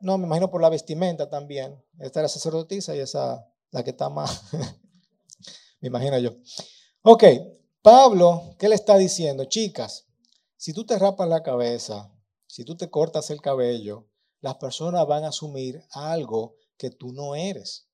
[0.01, 1.81] No, me imagino por la vestimenta también.
[1.99, 4.43] Esta era sacerdotisa y esa la que está más.
[5.79, 6.31] me imagino yo.
[7.03, 7.23] Ok,
[7.81, 9.45] Pablo, ¿qué le está diciendo?
[9.45, 10.07] Chicas,
[10.61, 12.13] si tú te rapas la cabeza,
[12.45, 14.05] si tú te cortas el cabello,
[14.41, 17.87] las personas van a asumir algo que tú no eres.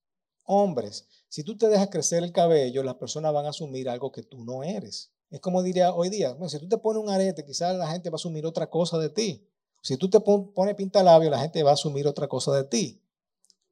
[0.44, 4.22] Hombres, si tú te dejas crecer el cabello, las personas van a asumir algo que
[4.22, 5.14] tú no eres.
[5.30, 8.16] Es como diría hoy día, si tú te pones un arete, quizás la gente va
[8.16, 9.48] a asumir otra cosa de ti.
[9.82, 13.02] Si tú te pones pintalabio, la gente va a asumir otra cosa de ti.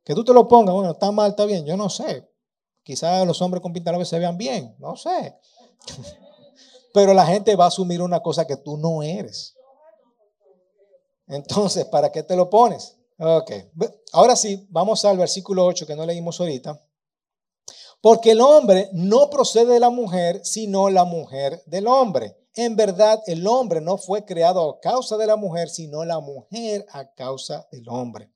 [0.06, 2.32] Que tú te lo pongas, bueno, está mal, está bien, yo no sé.
[2.82, 5.36] Quizás los hombres con pintalabio se vean bien, no sé.
[6.96, 9.54] Pero la gente va a asumir una cosa que tú no eres.
[11.28, 12.96] Entonces, ¿para qué te lo pones?
[13.20, 13.52] Ok.
[14.14, 16.82] Ahora sí, vamos al versículo 8 que no leímos ahorita.
[18.00, 22.38] Porque el hombre no procede de la mujer, sino la mujer del hombre.
[22.54, 26.86] En verdad, el hombre no fue creado a causa de la mujer, sino la mujer
[26.92, 28.32] a causa del hombre.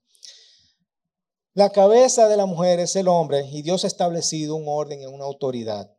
[1.54, 5.06] La cabeza de la mujer es el hombre y Dios ha establecido un orden y
[5.06, 5.90] una autoridad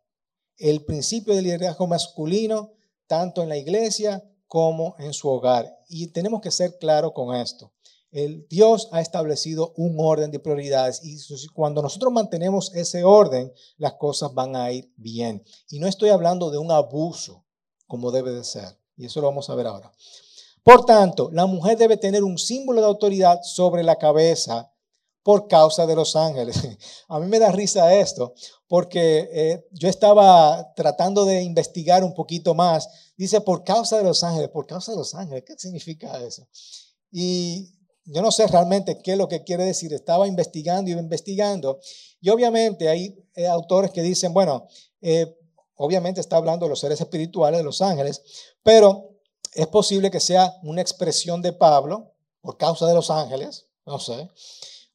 [0.61, 2.75] el principio del liderazgo masculino,
[3.07, 5.79] tanto en la iglesia como en su hogar.
[5.89, 7.73] Y tenemos que ser claros con esto.
[8.13, 11.17] El Dios ha establecido un orden de prioridades y
[11.55, 15.45] cuando nosotros mantenemos ese orden, las cosas van a ir bien.
[15.69, 17.45] Y no estoy hablando de un abuso
[17.87, 18.79] como debe de ser.
[18.97, 19.93] Y eso lo vamos a ver ahora.
[20.63, 24.70] Por tanto, la mujer debe tener un símbolo de autoridad sobre la cabeza
[25.23, 26.57] por causa de los ángeles.
[27.09, 28.35] A mí me da risa esto,
[28.69, 32.89] porque eh, yo estaba tratando de investigar un poquito más.
[33.17, 36.47] Dice, por causa de los ángeles, por causa de los ángeles, ¿qué significa eso?
[37.13, 37.73] y
[38.05, 39.93] yo no sé realmente qué es lo que quiere decir.
[39.93, 41.79] Estaba investigando y investigando.
[42.21, 44.67] Y obviamente hay eh, autores que dicen, bueno,
[45.01, 45.37] eh,
[45.77, 48.23] obviamente está hablando de los seres espirituales, de los ángeles,
[48.63, 49.11] pero
[49.55, 54.29] es posible que sea una expresión de Pablo por causa de los ángeles, no sé,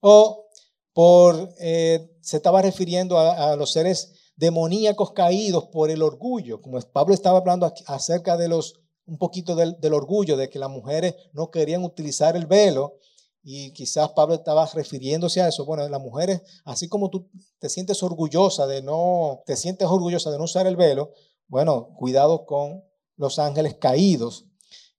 [0.07, 0.45] o
[0.93, 7.15] por, eh, se estaba refiriendo a, los seres demoníacos caídos por el orgullo, como Pablo
[7.15, 8.75] estaba hablando acerca de los
[9.07, 12.97] un poquito del, orgullo, de que las mujeres no querían utilizar el velo.
[13.43, 15.65] Y quizás Pablo estaba refiriéndose a eso.
[15.65, 20.39] Bueno, las mujeres, así como tú te sientes orgullosa de no, te sientes orgullosa de
[20.39, 21.13] no usar el velo,
[21.47, 22.83] bueno, cuidado con
[23.17, 24.45] los ángeles caídos.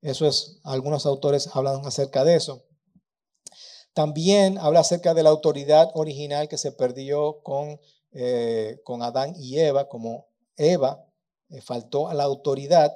[0.02, 2.65] Eso es, algunos autores hablan acerca de eso.
[3.96, 7.80] También habla acerca de la autoridad original que se perdió con,
[8.12, 11.02] eh, con Adán y Eva, como Eva
[11.48, 12.92] eh, faltó a la autoridad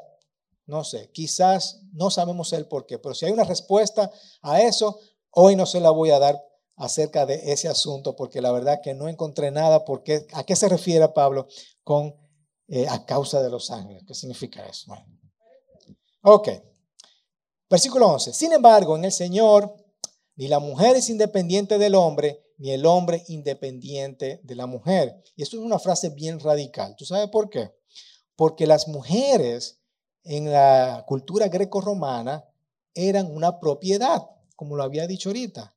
[0.66, 4.08] no sé, quizás no sabemos el por qué, pero si hay una respuesta
[4.40, 6.40] a eso, hoy no se la voy a dar
[6.76, 10.68] acerca de ese asunto, porque la verdad que no encontré nada, porque ¿a qué se
[10.68, 11.48] refiere Pablo
[11.82, 12.14] con
[12.68, 14.04] eh, a causa de los ángeles?
[14.06, 14.84] ¿Qué significa eso?
[14.86, 15.06] Bueno.
[16.22, 16.48] Ok.
[17.68, 18.32] Versículo 11.
[18.32, 19.74] Sin embargo, en el Señor,
[20.40, 25.22] ni la mujer es independiente del hombre, ni el hombre independiente de la mujer.
[25.36, 26.96] Y esto es una frase bien radical.
[26.96, 27.74] ¿Tú sabes por qué?
[28.36, 29.82] Porque las mujeres
[30.24, 32.48] en la cultura greco-romana
[32.94, 35.76] eran una propiedad, como lo había dicho ahorita.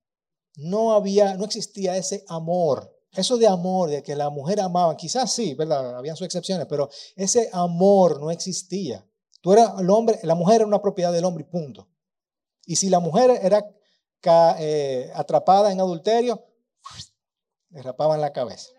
[0.56, 2.89] No había, no existía ese amor.
[3.12, 5.97] Eso de amor, de que la mujer amaba, quizás sí, ¿verdad?
[5.97, 9.06] Habían sus excepciones, pero ese amor no existía.
[9.41, 11.89] Tú eras el hombre, la mujer era una propiedad del hombre y punto.
[12.65, 13.67] Y si la mujer era
[14.59, 16.45] eh, atrapada en adulterio,
[17.69, 18.71] le rapaban la cabeza.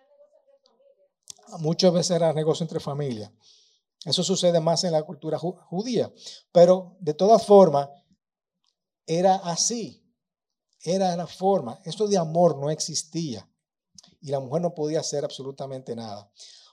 [1.59, 3.31] Muchas veces era negocio entre familias.
[4.05, 6.13] Eso sucede más en la cultura judía.
[6.53, 7.89] Pero de todas formas,
[9.07, 10.03] era así.
[10.81, 11.81] Era la forma.
[11.85, 13.49] Esto de amor no existía.
[14.21, 16.31] Y la mujer no podía hacer absolutamente nada.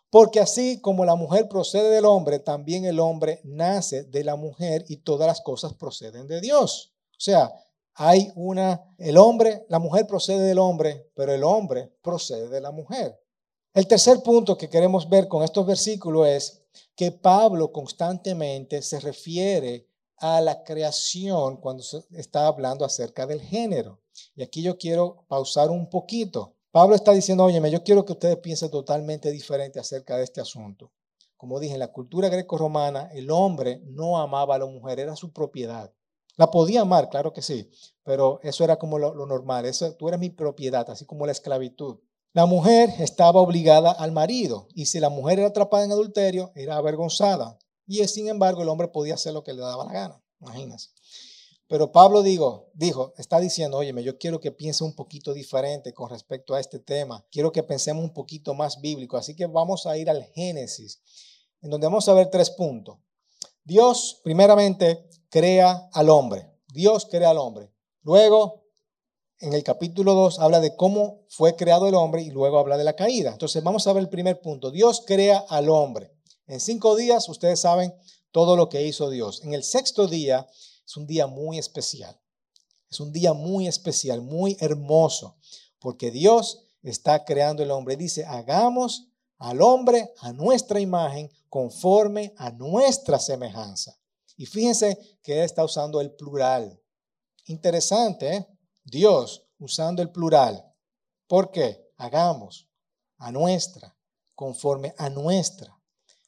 [0.09, 4.83] Porque así como la mujer procede del hombre, también el hombre nace de la mujer
[4.89, 6.93] y todas las cosas proceden de Dios.
[7.11, 7.49] O sea,
[7.95, 12.71] hay una, el hombre, la mujer procede del hombre, pero el hombre procede de la
[12.71, 13.19] mujer.
[13.73, 16.61] El tercer punto que queremos ver con estos versículos es
[16.95, 23.99] que Pablo constantemente se refiere a la creación cuando se está hablando acerca del género.
[24.35, 26.55] Y aquí yo quiero pausar un poquito.
[26.71, 30.91] Pablo está diciendo, óyeme, yo quiero que ustedes piensen totalmente diferente acerca de este asunto.
[31.37, 35.33] Como dije, en la cultura greco-romana, el hombre no amaba a la mujer, era su
[35.33, 35.91] propiedad.
[36.41, 37.69] La podía amar, claro que sí,
[38.03, 39.67] pero eso era como lo, normal.
[39.67, 41.99] Eso, tú eres mi propiedad, así como la esclavitud.
[42.33, 46.77] La mujer estaba obligada al marido y si la mujer era atrapada en adulterio, era
[46.77, 47.59] avergonzada.
[47.85, 50.89] Y sin embargo, el hombre podía hacer lo que le daba la gana, imagínense.
[51.67, 56.09] Pero Pablo digo, dijo, está diciendo, óyeme, yo quiero que piense un poquito diferente con
[56.09, 57.23] respecto a este tema.
[57.29, 59.15] Quiero que pensemos un poquito más bíblico.
[59.15, 61.03] Así que vamos a ir al Génesis,
[61.61, 62.97] en donde vamos a ver tres puntos.
[63.63, 66.51] Dios, primeramente, crea al hombre.
[66.71, 67.73] Dios crea al hombre.
[68.03, 68.65] Luego,
[69.39, 72.83] en el capítulo 2 habla de cómo fue creado el hombre y luego habla de
[72.83, 73.31] la caída.
[73.31, 74.69] Entonces vamos a ver el primer punto.
[74.69, 76.13] Dios crea al hombre.
[76.47, 77.95] En cinco días ustedes saben
[78.31, 79.41] todo lo que hizo Dios.
[79.43, 80.47] En el sexto día
[80.85, 82.19] es un día muy especial.
[82.89, 85.37] Es un día muy especial, muy hermoso,
[85.79, 87.95] porque Dios está creando el hombre.
[87.95, 94.00] Dice, hagamos al hombre a nuestra imagen conforme a nuestra semejanza.
[94.41, 96.81] Y fíjense que está usando el plural.
[97.45, 98.47] Interesante, ¿eh?
[98.83, 100.65] Dios usando el plural.
[101.27, 101.91] ¿Por qué?
[101.97, 102.67] Hagamos
[103.19, 103.95] a nuestra,
[104.33, 105.79] conforme a nuestra.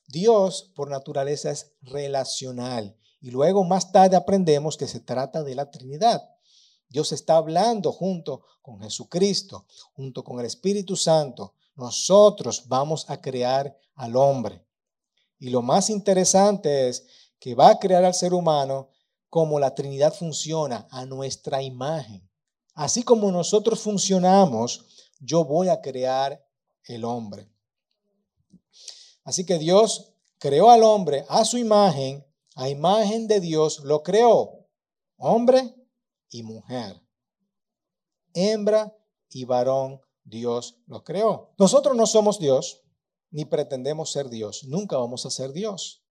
[0.06, 2.96] Dios por naturaleza es relacional.
[3.20, 6.22] Y luego más tarde aprendemos que se trata de la Trinidad.
[6.90, 11.56] Dios está hablando junto con Jesucristo, junto con el Espíritu Santo.
[11.74, 14.64] Nosotros vamos a crear al hombre.
[15.40, 17.06] Y lo más interesante es
[17.44, 18.88] que va a crear al ser humano
[19.28, 22.26] como la Trinidad funciona, a nuestra imagen.
[22.74, 24.86] Así como nosotros funcionamos,
[25.20, 26.42] yo voy a crear
[26.86, 27.52] el hombre.
[29.26, 32.26] Así que Dios creó al hombre a su imagen,
[32.56, 34.66] a imagen de Dios lo creó,
[35.18, 35.76] hombre
[36.30, 37.02] y mujer.
[38.34, 38.96] Hembra
[39.30, 41.54] y varón Dios lo creó.
[41.58, 42.84] Nosotros no somos Dios,
[43.32, 46.03] ni pretendemos ser Dios, nunca vamos a ser Dios,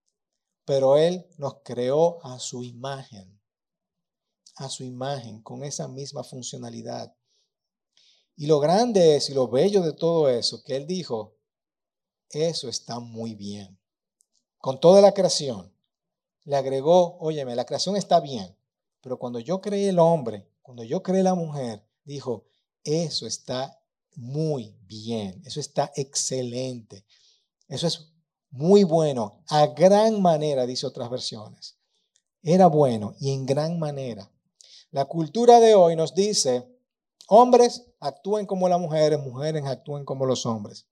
[0.64, 3.42] pero Él nos creó a su imagen
[4.56, 7.14] a su imagen con esa misma funcionalidad.
[8.36, 11.36] Y lo grande es y lo bello de todo eso, que él dijo,
[12.30, 13.78] eso está muy bien.
[14.58, 15.72] Con toda la creación,
[16.44, 18.56] le agregó, óyeme, la creación está bien,
[19.00, 22.46] Pero cuando yo creé el hombre, cuando yo creé la mujer, dijo,
[22.84, 23.80] eso está
[24.14, 27.04] muy bien, eso está excelente,
[27.66, 28.11] eso es
[28.52, 31.78] muy bueno, a gran manera, dice otras versiones.
[32.42, 34.30] Era bueno y en gran manera.
[34.90, 36.68] La cultura de hoy nos dice,
[37.28, 40.86] hombres actúen como las mujeres, mujeres actúen como los hombres.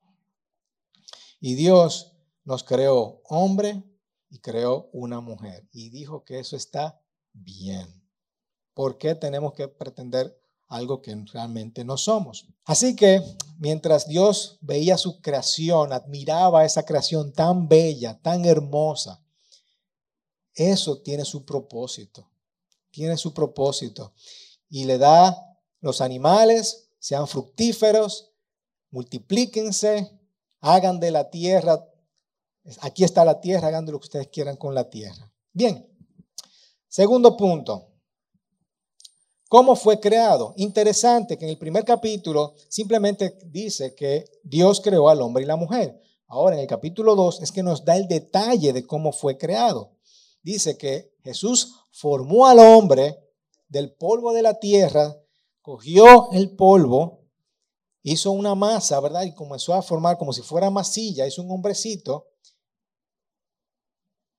[1.39, 3.83] Y Dios nos creó hombre
[4.31, 7.03] y creó una mujer y dijo que eso está
[7.35, 7.87] bien.
[8.73, 10.40] ¿Por qué tenemos que pretender
[10.71, 12.47] algo que realmente no somos?
[12.65, 13.23] Así que
[13.59, 19.23] mientras Dios veía su creación, admiraba esa creación tan bella, tan hermosa,
[20.55, 22.31] eso tiene su propósito,
[22.91, 24.15] tiene su propósito
[24.69, 25.37] y le da
[25.81, 28.31] los animales, sean fructíferos,
[28.91, 30.19] multiplíquense,
[30.61, 31.85] hagan de la tierra,
[32.81, 35.33] aquí está la tierra, hagan de lo que ustedes quieran con la tierra.
[35.53, 35.89] Bien,
[36.89, 37.90] segundo punto.
[39.51, 40.55] ¿Cómo fue creado?
[40.59, 45.57] Interesante que en el primer capítulo simplemente dice que Dios creó al hombre y la
[45.57, 46.01] mujer.
[46.29, 49.97] Ahora en el capítulo 2 es que nos da el detalle de cómo fue creado.
[50.41, 53.19] Dice que Jesús formó al hombre
[53.67, 55.21] del polvo de la tierra,
[55.63, 57.25] cogió el polvo,
[58.05, 59.25] hizo una masa, ¿verdad?
[59.25, 62.29] Y comenzó a formar como si fuera masilla, hizo un hombrecito.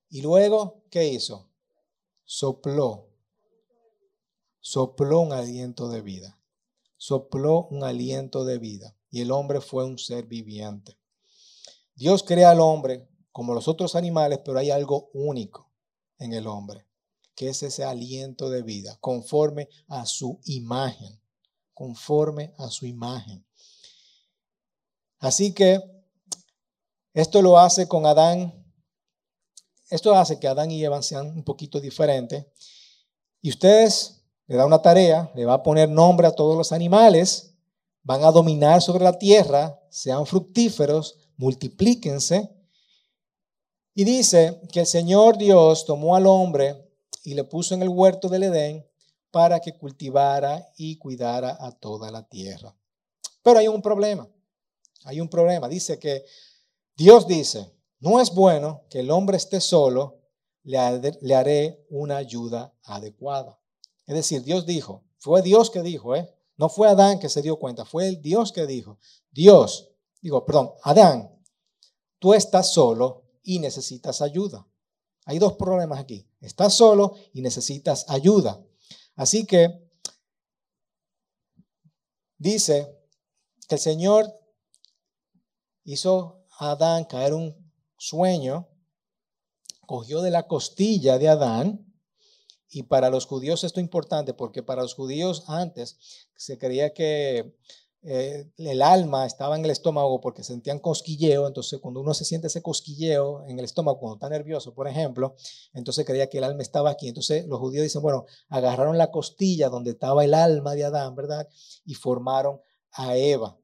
[0.08, 1.50] Y luego, ¿qué hizo?
[2.24, 3.11] Sopló
[4.62, 6.40] sopló un aliento de vida.
[6.96, 8.96] Sopló un aliento de vida.
[9.10, 10.96] Y el hombre fue un ser viviente.
[11.94, 15.70] Dios crea al hombre como los otros animales, pero hay algo único
[16.18, 16.86] en el hombre,
[17.34, 21.20] que es ese aliento de vida, conforme a su imagen,
[21.74, 23.44] conforme a su imagen.
[25.18, 25.80] Así que
[27.12, 28.64] esto lo hace con Adán,
[29.90, 32.46] esto hace que Adán y Eva sean un poquito diferentes.
[33.40, 34.21] Y ustedes
[34.52, 37.54] le da una tarea, le va a poner nombre a todos los animales,
[38.02, 42.54] van a dominar sobre la tierra, sean fructíferos, multiplíquense.
[43.94, 46.86] Y dice que el Señor Dios tomó al hombre
[47.24, 48.86] y le puso en el huerto del Edén
[49.30, 52.76] para que cultivara y cuidara a toda la tierra.
[53.42, 54.28] Pero hay un problema,
[55.04, 55.66] hay un problema.
[55.66, 56.26] Dice que
[56.94, 60.20] Dios dice, no es bueno que el hombre esté solo,
[60.62, 63.61] le haré una ayuda adecuada.
[64.06, 66.32] Es decir, Dios dijo, fue Dios que dijo, ¿eh?
[66.56, 68.98] No fue Adán que se dio cuenta, fue el Dios que dijo.
[69.30, 71.30] Dios, digo, perdón, Adán,
[72.18, 74.66] tú estás solo y necesitas ayuda.
[75.24, 76.28] Hay dos problemas aquí.
[76.40, 78.60] Estás solo y necesitas ayuda.
[79.14, 79.88] Así que
[82.38, 82.98] dice
[83.68, 84.26] que el Señor
[85.84, 88.68] hizo a Adán caer un sueño,
[89.86, 91.91] cogió de la costilla de Adán
[92.72, 95.98] y para los judíos esto es importante porque para los judíos antes
[96.34, 97.54] se creía que
[98.04, 102.46] eh, el alma estaba en el estómago porque sentían cosquilleo, entonces cuando uno se siente
[102.46, 105.36] ese cosquilleo en el estómago, cuando está nervioso, por ejemplo,
[105.74, 107.08] entonces creía que el alma estaba aquí.
[107.08, 111.46] Entonces los judíos dicen, bueno, agarraron la costilla donde estaba el alma de Adán, ¿verdad?
[111.84, 113.56] Y formaron a Eva.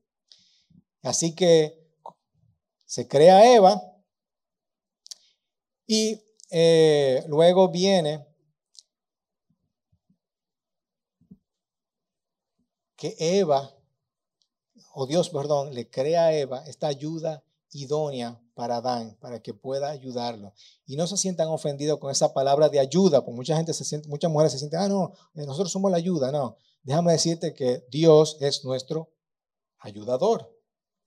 [1.02, 1.82] Así que
[2.84, 3.82] se crea Eva
[5.86, 8.27] y eh, luego viene
[12.98, 13.72] que Eva,
[14.92, 19.88] o Dios, perdón, le crea a Eva esta ayuda idónea para Adán, para que pueda
[19.88, 20.52] ayudarlo.
[20.84, 24.08] Y no se sientan ofendidos con esa palabra de ayuda, porque mucha gente se siente,
[24.08, 26.32] muchas mujeres se sienten, ah, no, eh, nosotros somos la ayuda.
[26.32, 29.12] No, déjame decirte que Dios es nuestro
[29.78, 30.52] ayudador.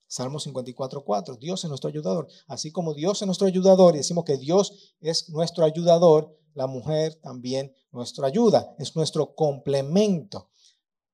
[0.08, 2.28] Salmo 54.4, Dios es nuestro ayudador.
[2.48, 7.16] Así como Dios es nuestro ayudador y decimos que Dios es nuestro ayudador, la mujer
[7.16, 10.51] también nuestra ayuda, es nuestro complemento.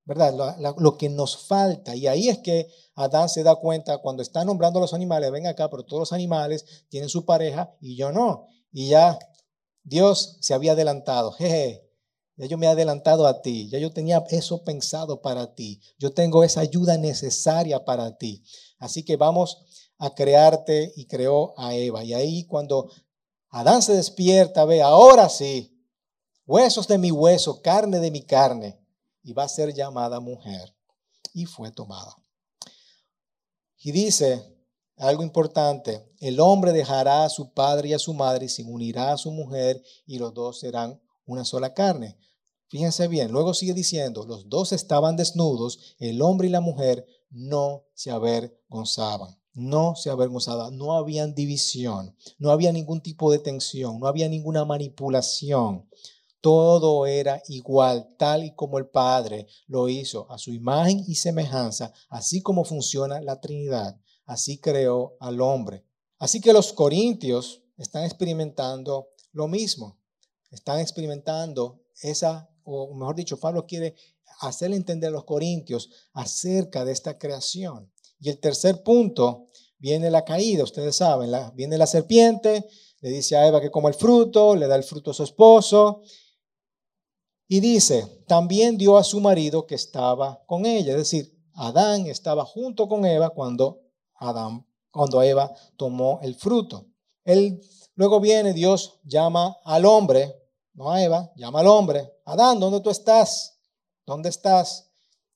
[0.07, 0.55] ¿Verdad?
[0.77, 1.93] Lo, que nos falta.
[1.93, 5.47] Y ahí es que Adán se da cuenta cuando está nombrando a los animales, ven
[5.47, 8.47] acá, pero todos los animales tienen su pareja y yo no.
[8.71, 9.19] Y ya
[9.83, 11.33] Dios se había adelantado.
[11.33, 11.83] Jeje,
[12.37, 15.81] ya yo me he adelantado a ti, ya yo tenía eso pensado para ti.
[15.99, 18.45] Yo tengo esa ayuda necesaria para ti.
[18.79, 22.05] Así que vamos a crearte y creó a Eva.
[22.05, 22.89] Y ahí cuando
[23.49, 25.77] Adán se despierta, ve, ahora sí,
[26.45, 28.86] huesos de mi hueso, carne de mi carne
[29.27, 30.73] y va a ser llamada mujer.
[31.33, 32.15] Y fue tomada.
[33.77, 34.41] Y dice
[34.95, 39.11] algo importante, el hombre dejará a su padre y a su madre y se unirá
[39.11, 42.17] a su mujer y los dos serán una sola carne.
[42.69, 47.83] Fíjense bien, luego sigue diciendo, los dos estaban desnudos, el hombre y la mujer no
[47.93, 54.07] se avergonzaban, no se avergonzaban, no había división, no había ningún tipo de tensión, no
[54.07, 55.89] había ninguna manipulación.
[56.47, 61.91] Todo era igual, tal y como el Padre lo hizo, a su imagen y semejanza,
[62.07, 65.83] así como funciona la Trinidad, así creó al hombre.
[66.19, 69.99] Así que los corintios están experimentando lo mismo,
[70.49, 73.95] están experimentando esa, o mejor dicho, Pablo quiere
[74.39, 77.91] hacerle entender a los corintios acerca de esta creación.
[78.21, 82.69] Y el tercer punto viene la caída, ustedes saben, viene la serpiente,
[83.01, 86.03] le dice a Eva que coma el fruto, le da el fruto a su esposo
[87.47, 92.45] y dice, también dio a su marido que estaba con ella, es decir, Adán estaba
[92.45, 93.81] junto con Eva cuando
[94.15, 94.67] Adán
[94.97, 96.87] cuando Eva tomó el fruto.
[97.23, 97.61] Él
[97.95, 100.35] luego viene Dios llama al hombre,
[100.73, 103.59] no a Eva, llama al hombre, Adán, ¿dónde tú estás?
[104.05, 104.89] ¿Dónde estás?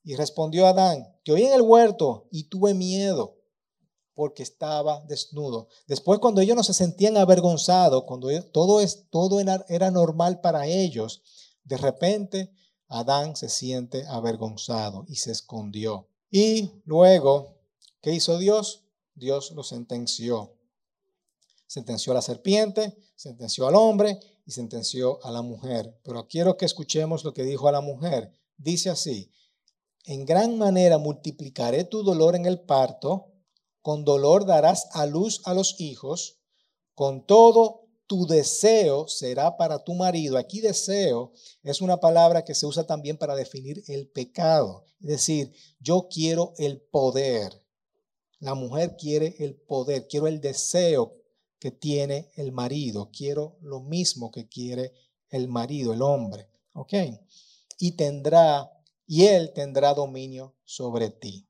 [0.04, 3.38] Y respondió Adán, te oí en el huerto y tuve miedo
[4.14, 5.68] porque estaba desnudo.
[5.88, 11.22] Después cuando ellos no se sentían avergonzados, cuando todo, es, todo era, normal para ellos,
[11.64, 12.52] de repente
[12.88, 16.08] Adán se siente avergonzado y se escondió.
[16.30, 17.58] Y luego,
[18.02, 18.84] ¿qué hizo Dios?
[19.16, 20.54] Dios lo sentenció.
[21.68, 25.98] Sentenció a la serpiente, sentenció al hombre y sentenció a la mujer.
[26.04, 28.32] Pero quiero que escuchemos lo que dijo a la mujer.
[28.58, 29.32] Dice así,
[30.06, 33.32] en gran manera multiplicaré tu dolor en el parto
[33.82, 36.38] con dolor darás a luz a los hijos,
[36.94, 40.38] con todo tu deseo será para tu marido.
[40.38, 41.32] Aquí deseo
[41.64, 44.84] es una palabra que se usa también para definir el pecado.
[45.00, 47.64] Es decir, yo quiero el poder.
[48.40, 51.16] La mujer quiere el poder, quiero el deseo
[51.58, 54.92] que tiene el marido, quiero lo mismo que quiere
[55.30, 56.50] el marido, el hombre.
[56.74, 56.94] ¿Ok?
[57.80, 58.70] Y tendrá,
[59.08, 61.48] y él tendrá dominio sobre ti.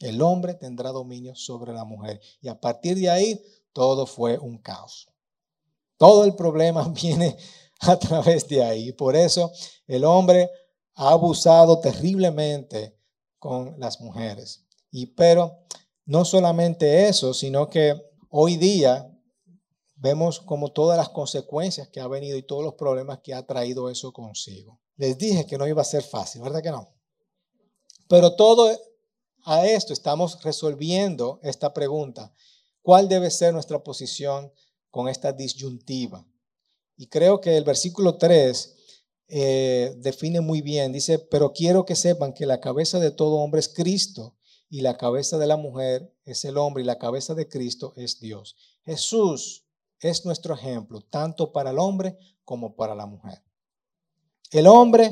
[0.00, 2.20] El hombre tendrá dominio sobre la mujer.
[2.40, 3.40] Y a partir de ahí,
[3.72, 5.08] todo fue un caos.
[5.98, 7.36] Todo el problema viene
[7.80, 8.92] a través de ahí.
[8.92, 9.52] Por eso
[9.86, 10.50] el hombre
[10.94, 12.96] ha abusado terriblemente
[13.38, 14.64] con las mujeres.
[14.90, 15.58] Y pero
[16.06, 17.94] no solamente eso, sino que
[18.30, 19.14] hoy día
[19.96, 23.90] vemos como todas las consecuencias que ha venido y todos los problemas que ha traído
[23.90, 24.80] eso consigo.
[24.96, 26.94] Les dije que no iba a ser fácil, ¿verdad que no?
[28.08, 28.70] Pero todo
[29.44, 32.32] a esto estamos resolviendo esta pregunta.
[32.82, 34.52] ¿Cuál debe ser nuestra posición
[34.90, 36.26] con esta disyuntiva?
[36.96, 38.74] Y creo que el versículo 3
[39.28, 40.92] eh, define muy bien.
[40.92, 44.36] Dice, pero quiero que sepan que la cabeza de todo hombre es Cristo
[44.70, 48.20] y la cabeza de la mujer es el hombre y la cabeza de Cristo es
[48.20, 48.56] Dios.
[48.84, 49.66] Jesús
[50.00, 53.42] es nuestro ejemplo, tanto para el hombre como para la mujer.
[54.50, 55.10] El hombre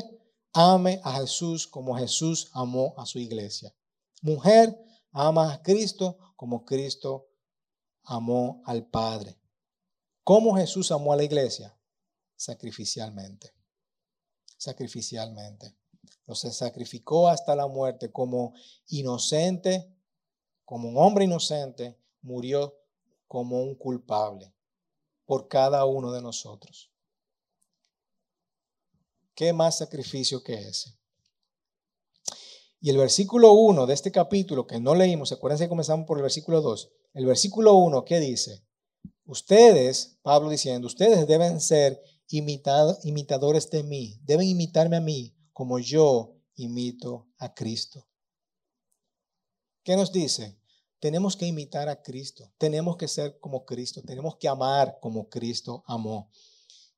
[0.52, 3.74] ame a Jesús como Jesús amó a su iglesia.
[4.22, 4.74] Mujer,
[5.12, 7.28] ama a Cristo como Cristo
[8.04, 9.38] amó al Padre.
[10.26, 11.78] ¿Cómo Jesús amó a la iglesia?
[12.34, 13.54] Sacrificialmente.
[14.56, 15.76] Sacrificialmente.
[16.26, 18.52] Lo se sacrificó hasta la muerte como
[18.88, 19.88] inocente,
[20.64, 22.74] como un hombre inocente, murió
[23.28, 24.52] como un culpable
[25.26, 26.90] por cada uno de nosotros.
[29.36, 30.98] ¿Qué más sacrificio que ese?
[32.80, 36.22] Y el versículo 1 de este capítulo que no leímos, acuérdense que comenzamos por el
[36.22, 36.90] versículo 2.
[37.14, 38.65] El versículo 1, ¿qué dice?
[39.26, 46.36] Ustedes, Pablo diciendo, ustedes deben ser imitadores de mí, deben imitarme a mí como yo
[46.54, 48.06] imito a Cristo.
[49.82, 50.58] ¿Qué nos dice?
[51.00, 55.82] Tenemos que imitar a Cristo, tenemos que ser como Cristo, tenemos que amar como Cristo
[55.86, 56.30] amó.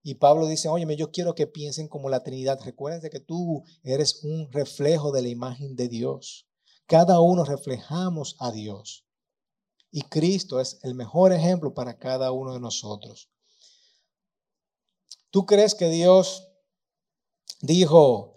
[0.02, 2.60] Y Pablo dice, óyeme, yo quiero que piensen como la Trinidad.
[2.62, 6.46] Recuerden que tú eres un reflejo de la imagen de Dios.
[6.86, 9.07] Cada uno reflejamos a Dios.
[9.90, 13.30] Y Cristo es el mejor ejemplo para cada uno de nosotros.
[15.30, 16.48] ¿Tú crees que Dios
[17.60, 18.34] dijo,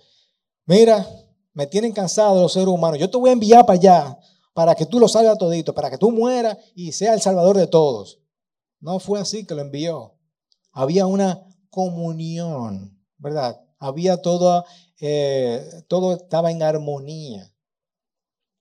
[0.66, 1.08] mira,
[1.54, 4.20] me tienen cansado los seres humanos, yo te voy a enviar para allá
[4.54, 7.68] para que tú lo salgas todito, para que tú mueras y sea el salvador de
[7.68, 8.20] todos?
[8.80, 10.16] No fue así que lo envió.
[10.72, 13.62] Había una comunión, ¿verdad?
[13.78, 14.66] Había todo,
[14.99, 17.54] eh, todo estaba en armonía.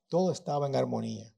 [0.09, 1.33] Todo estaba en armonía.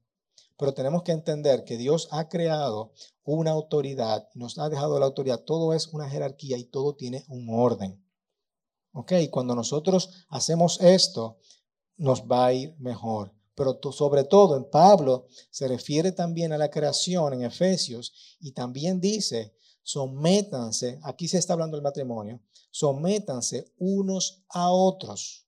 [0.63, 2.93] Pero tenemos que entender que Dios ha creado
[3.25, 5.43] una autoridad, nos ha dejado la autoridad.
[5.43, 8.01] Todo es una jerarquía y todo tiene un orden.
[8.93, 9.11] ¿Ok?
[9.29, 11.37] Cuando nosotros hacemos esto,
[11.97, 13.33] nos va a ir mejor.
[13.55, 19.01] Pero sobre todo en Pablo se refiere también a la creación en Efesios y también
[19.01, 22.39] dice sométanse, aquí se está hablando del matrimonio,
[22.71, 25.45] sométanse unos a otros,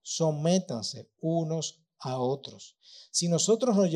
[0.00, 2.76] sométanse unos a otros.
[3.10, 3.90] Si nosotros nos,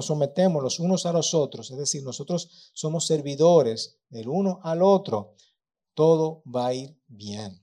[0.00, 5.34] sometemos los unos a los otros, es decir, nosotros somos servidores del uno al otro,
[5.94, 7.60] todo va a ir bien.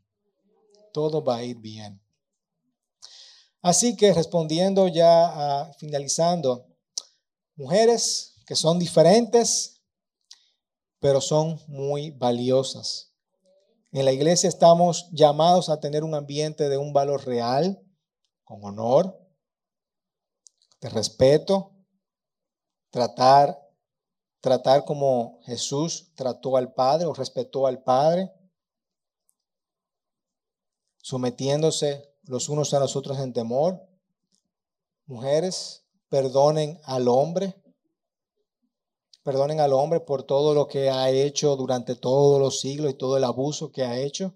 [0.94, 2.02] todo va a ir bien.
[3.62, 6.66] Así que respondiendo ya, finalizando,
[7.56, 9.82] mujeres que son diferentes,
[11.00, 13.14] pero son muy valiosas.
[13.92, 17.82] En la iglesia estamos llamados a tener un ambiente de un valor real,
[18.44, 19.20] con honor,
[20.82, 21.79] de respeto,
[22.90, 23.60] tratar,
[24.42, 28.32] tratar como Jesús trató al Padre o respetó al Padre,
[31.02, 33.82] sometiéndose los unos a los otros en temor.
[35.06, 37.56] Mujeres, perdonen al hombre.
[39.24, 43.18] Perdonen al hombre por todo lo que ha hecho durante todos los siglos y todo
[43.18, 44.36] el abuso que ha hecho.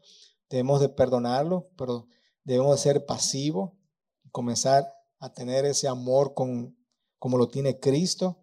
[0.49, 2.07] Debemos de perdonarlo, pero
[2.43, 3.71] debemos de ser pasivos
[4.23, 6.77] y comenzar a tener ese amor con,
[7.17, 8.42] como lo tiene Cristo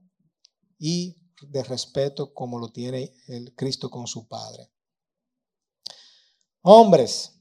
[0.81, 4.68] y de respeto como lo tiene el Cristo con su Padre.
[6.62, 7.41] Hombres,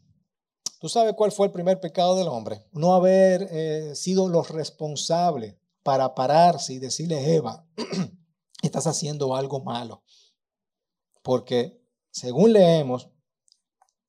[0.79, 2.65] ¿Tú sabes cuál fue el primer pecado del hombre?
[2.71, 7.67] No haber eh, sido los responsables para pararse y decirle, Eva,
[8.61, 10.03] estás haciendo algo malo.
[11.21, 13.09] Porque según leemos,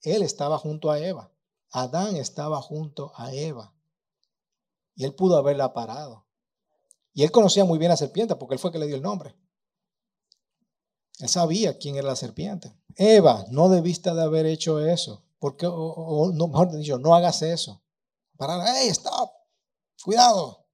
[0.03, 1.33] él estaba junto a Eva.
[1.70, 3.74] Adán estaba junto a Eva.
[4.95, 6.24] Y él pudo haberla parado.
[7.12, 8.96] Y él conocía muy bien a la serpiente porque él fue el que le dio
[8.96, 9.34] el nombre.
[11.18, 12.72] Él sabía quién era la serpiente.
[12.96, 15.22] Eva, no debiste de haber hecho eso.
[15.38, 17.82] Porque, o, mejor dicho, no hagas eso.
[18.36, 19.30] Para, hey, stop,
[20.02, 20.66] cuidado.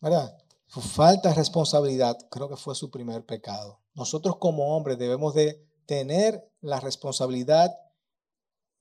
[0.00, 0.36] ¿Verdad?
[0.66, 3.80] Su falta de responsabilidad creo que fue su primer pecado.
[3.94, 7.76] Nosotros como hombres debemos de tener la responsabilidad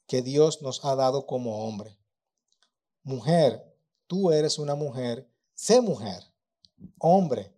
[0.06, 1.98] que Dios nos ha dado como hombre.
[3.04, 3.76] Mujer,
[4.08, 6.29] tú eres una mujer, sé mujer.
[7.00, 7.56] Hombre,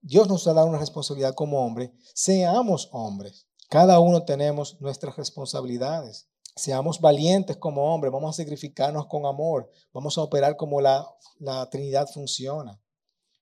[0.00, 3.46] Dios nos ha dado una responsabilidad como hombre, seamos hombres.
[3.68, 6.28] Cada uno tenemos nuestras responsabilidades.
[6.56, 11.06] Seamos valientes como hombres, vamos a sacrificarnos con amor, vamos a operar como la,
[11.38, 12.82] la Trinidad funciona.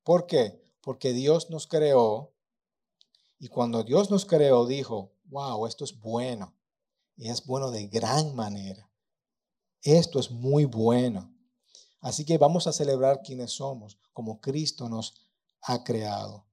[0.04, 0.60] ¿Por qué?
[0.82, 2.32] Porque Dios nos creó
[3.38, 6.54] y cuando Dios nos creó dijo, wow, esto es bueno
[7.16, 8.90] y es bueno de gran manera.
[9.82, 11.32] Esto es muy bueno.
[12.00, 15.14] Así que vamos a celebrar quienes somos, como Cristo nos
[15.62, 16.46] ha creado.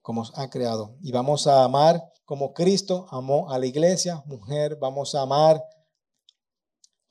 [0.00, 0.96] Como ha creado.
[1.00, 5.62] Y vamos a amar como Cristo amó a la iglesia, mujer, vamos a amar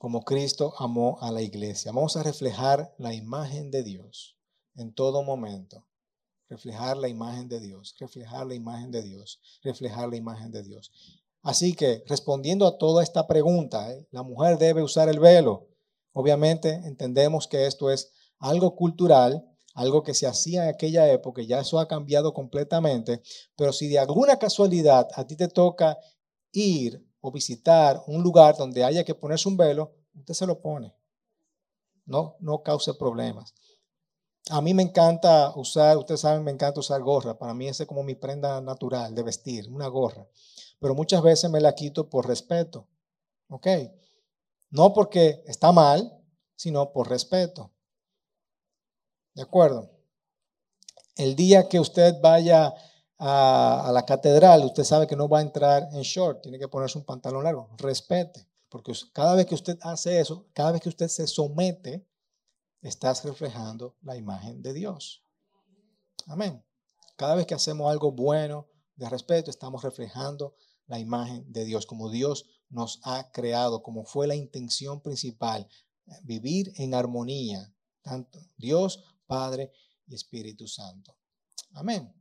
[0.02, 1.92] como Cristo amó a la iglesia.
[1.92, 4.36] Vamos a reflejar la imagen de Dios
[4.74, 5.86] en todo momento.
[6.48, 10.90] Reflejar la imagen de Dios, reflejar la imagen de Dios, reflejar la imagen de Dios.
[11.40, 14.06] Así que respondiendo a toda esta pregunta, ¿eh?
[14.10, 15.68] la mujer debe usar el velo.
[16.12, 19.44] Obviamente entendemos que esto es algo cultural,
[19.74, 23.22] algo que se hacía en aquella época, ya eso ha cambiado completamente,
[23.56, 25.98] pero si de alguna casualidad a ti te toca
[26.52, 30.94] ir o visitar un lugar donde haya que ponerse un velo, usted se lo pone.
[32.04, 33.54] No, no cause problemas.
[34.50, 37.38] A mí me encanta usar, ustedes saben, me encanta usar gorra.
[37.38, 40.26] Para mí es como mi prenda natural de vestir, una gorra.
[40.80, 42.88] Pero muchas veces me la quito por respeto.
[43.48, 43.68] ¿Ok?
[44.72, 46.18] No porque está mal,
[46.56, 47.70] sino por respeto.
[49.34, 49.90] ¿De acuerdo?
[51.14, 52.74] El día que usted vaya
[53.18, 56.96] a, la catedral, usted sabe que no va a entrar en short, tiene que ponerse
[56.96, 57.68] un pantalón largo.
[57.76, 62.08] Respete, porque cada vez que usted hace eso, cada vez que usted se somete,
[62.80, 65.22] estás reflejando la imagen de Dios.
[66.26, 66.64] Amén.
[67.16, 68.68] Cada vez que hacemos algo bueno,
[69.02, 70.54] de respeto, estamos reflejando
[70.86, 75.68] la imagen de Dios, como Dios nos ha creado, como fue la intención principal,
[76.22, 79.72] vivir en armonía, tanto Dios Padre
[80.06, 81.16] y Espíritu Santo.
[81.72, 82.14] Amén.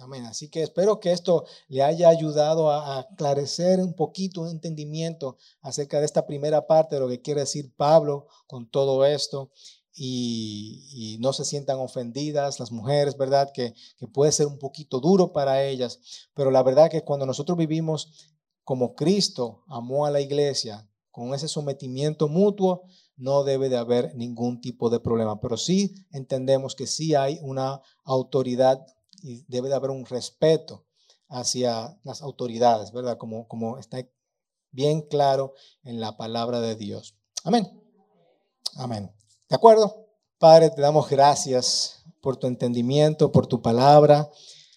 [0.00, 0.24] Amén.
[0.26, 6.00] Así que espero que esto le haya ayudado a aclarecer un poquito un entendimiento acerca
[6.00, 9.52] de esta primera parte de lo que quiere decir Pablo con todo esto.
[9.98, 13.50] Y, no se sientan ofendidas las mujeres, ¿verdad?
[13.52, 17.56] Que, que puede ser un poquito duro para ellas, pero la verdad que cuando nosotros
[17.56, 18.34] vivimos
[18.64, 22.82] como Cristo amó a la iglesia, con ese sometimiento mutuo,
[23.16, 25.40] no debe de haber ningún tipo de problema.
[25.40, 28.86] Pero sí entendemos que sí hay una autoridad
[29.22, 30.84] y debe de haber un respeto
[31.28, 33.16] hacia las autoridades, ¿verdad?
[33.16, 34.06] Como, como está
[34.72, 37.16] bien claro en la palabra de Dios.
[37.44, 37.66] Amén.
[38.76, 39.15] Amén.
[39.48, 40.08] ¿De acuerdo?
[40.38, 44.28] Padre, te damos gracias por tu entendimiento, por tu palabra.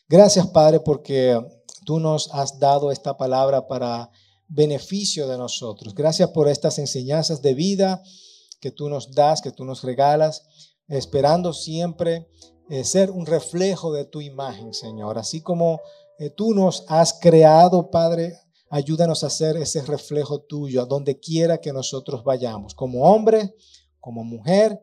[0.07, 1.39] Gracias, Padre, porque
[1.85, 4.11] tú nos has dado esta palabra para
[4.47, 5.95] beneficio de nosotros.
[5.95, 8.03] Gracias por estas enseñanzas de vida
[8.61, 10.43] que tú nos das, que tú nos regalas,
[10.87, 12.29] esperando siempre
[12.69, 15.17] eh, ser un reflejo de tu imagen, Señor.
[15.17, 15.81] Así como
[16.19, 18.37] eh, tú nos has creado, Padre,
[18.69, 23.55] ayúdanos a ser ese reflejo tuyo a donde quiera que nosotros vayamos, como hombre,
[23.99, 24.81] como mujer,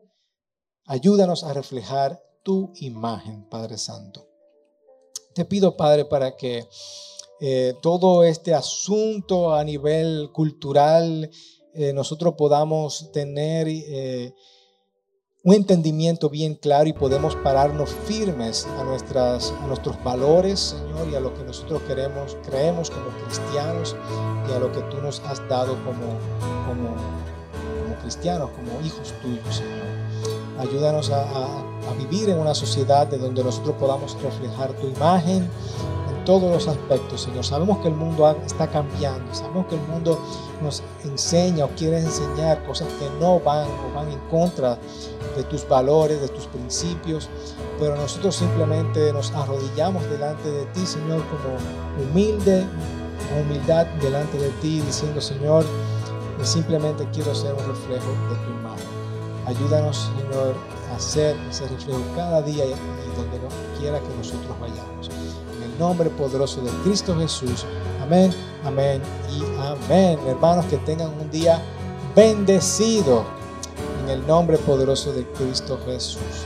[0.85, 4.27] ayúdanos a reflejar tu imagen, Padre Santo.
[5.33, 6.67] Te pido, Padre, para que
[7.39, 11.29] eh, todo este asunto a nivel cultural,
[11.73, 14.33] eh, nosotros podamos tener eh,
[15.43, 21.19] un entendimiento bien claro y podemos pararnos firmes a, nuestras, nuestros valores, Señor, y a
[21.19, 23.95] lo que nosotros queremos, creemos como cristianos
[24.49, 26.17] y a lo que tú nos has dado como,
[26.65, 27.36] como
[28.07, 29.85] cristianos, como hijos tuyos, Señor.
[30.59, 35.49] Ayúdanos a, a vivir en una sociedad de donde nosotros podamos reflejar tu imagen
[36.27, 37.45] todos los aspectos, Señor.
[37.45, 40.19] Sabemos que el mundo está cambiando, sabemos que el mundo
[40.61, 44.77] nos enseña o quiere enseñar cosas que no van o van en contra
[45.37, 47.29] de tus valores, de tus principios,
[47.79, 52.65] pero nosotros simplemente nos arrodillamos delante de ti, Señor, como humilde,
[53.41, 55.63] humildad delante de ti, diciendo, Señor,
[56.45, 58.87] simplemente quiero ser un reflejo de tu imagen.
[59.45, 60.55] Ayúdanos, Señor,
[60.95, 63.39] a ser ese reflejo cada día y donde
[63.79, 65.09] quiera que nosotros vayamos
[65.79, 67.65] nombre poderoso de Cristo Jesús.
[68.01, 68.31] Amén,
[68.65, 70.19] amén y amén.
[70.27, 71.61] Hermanos, que tengan un día
[72.15, 73.25] bendecido
[74.03, 76.45] en el nombre poderoso de Cristo Jesús.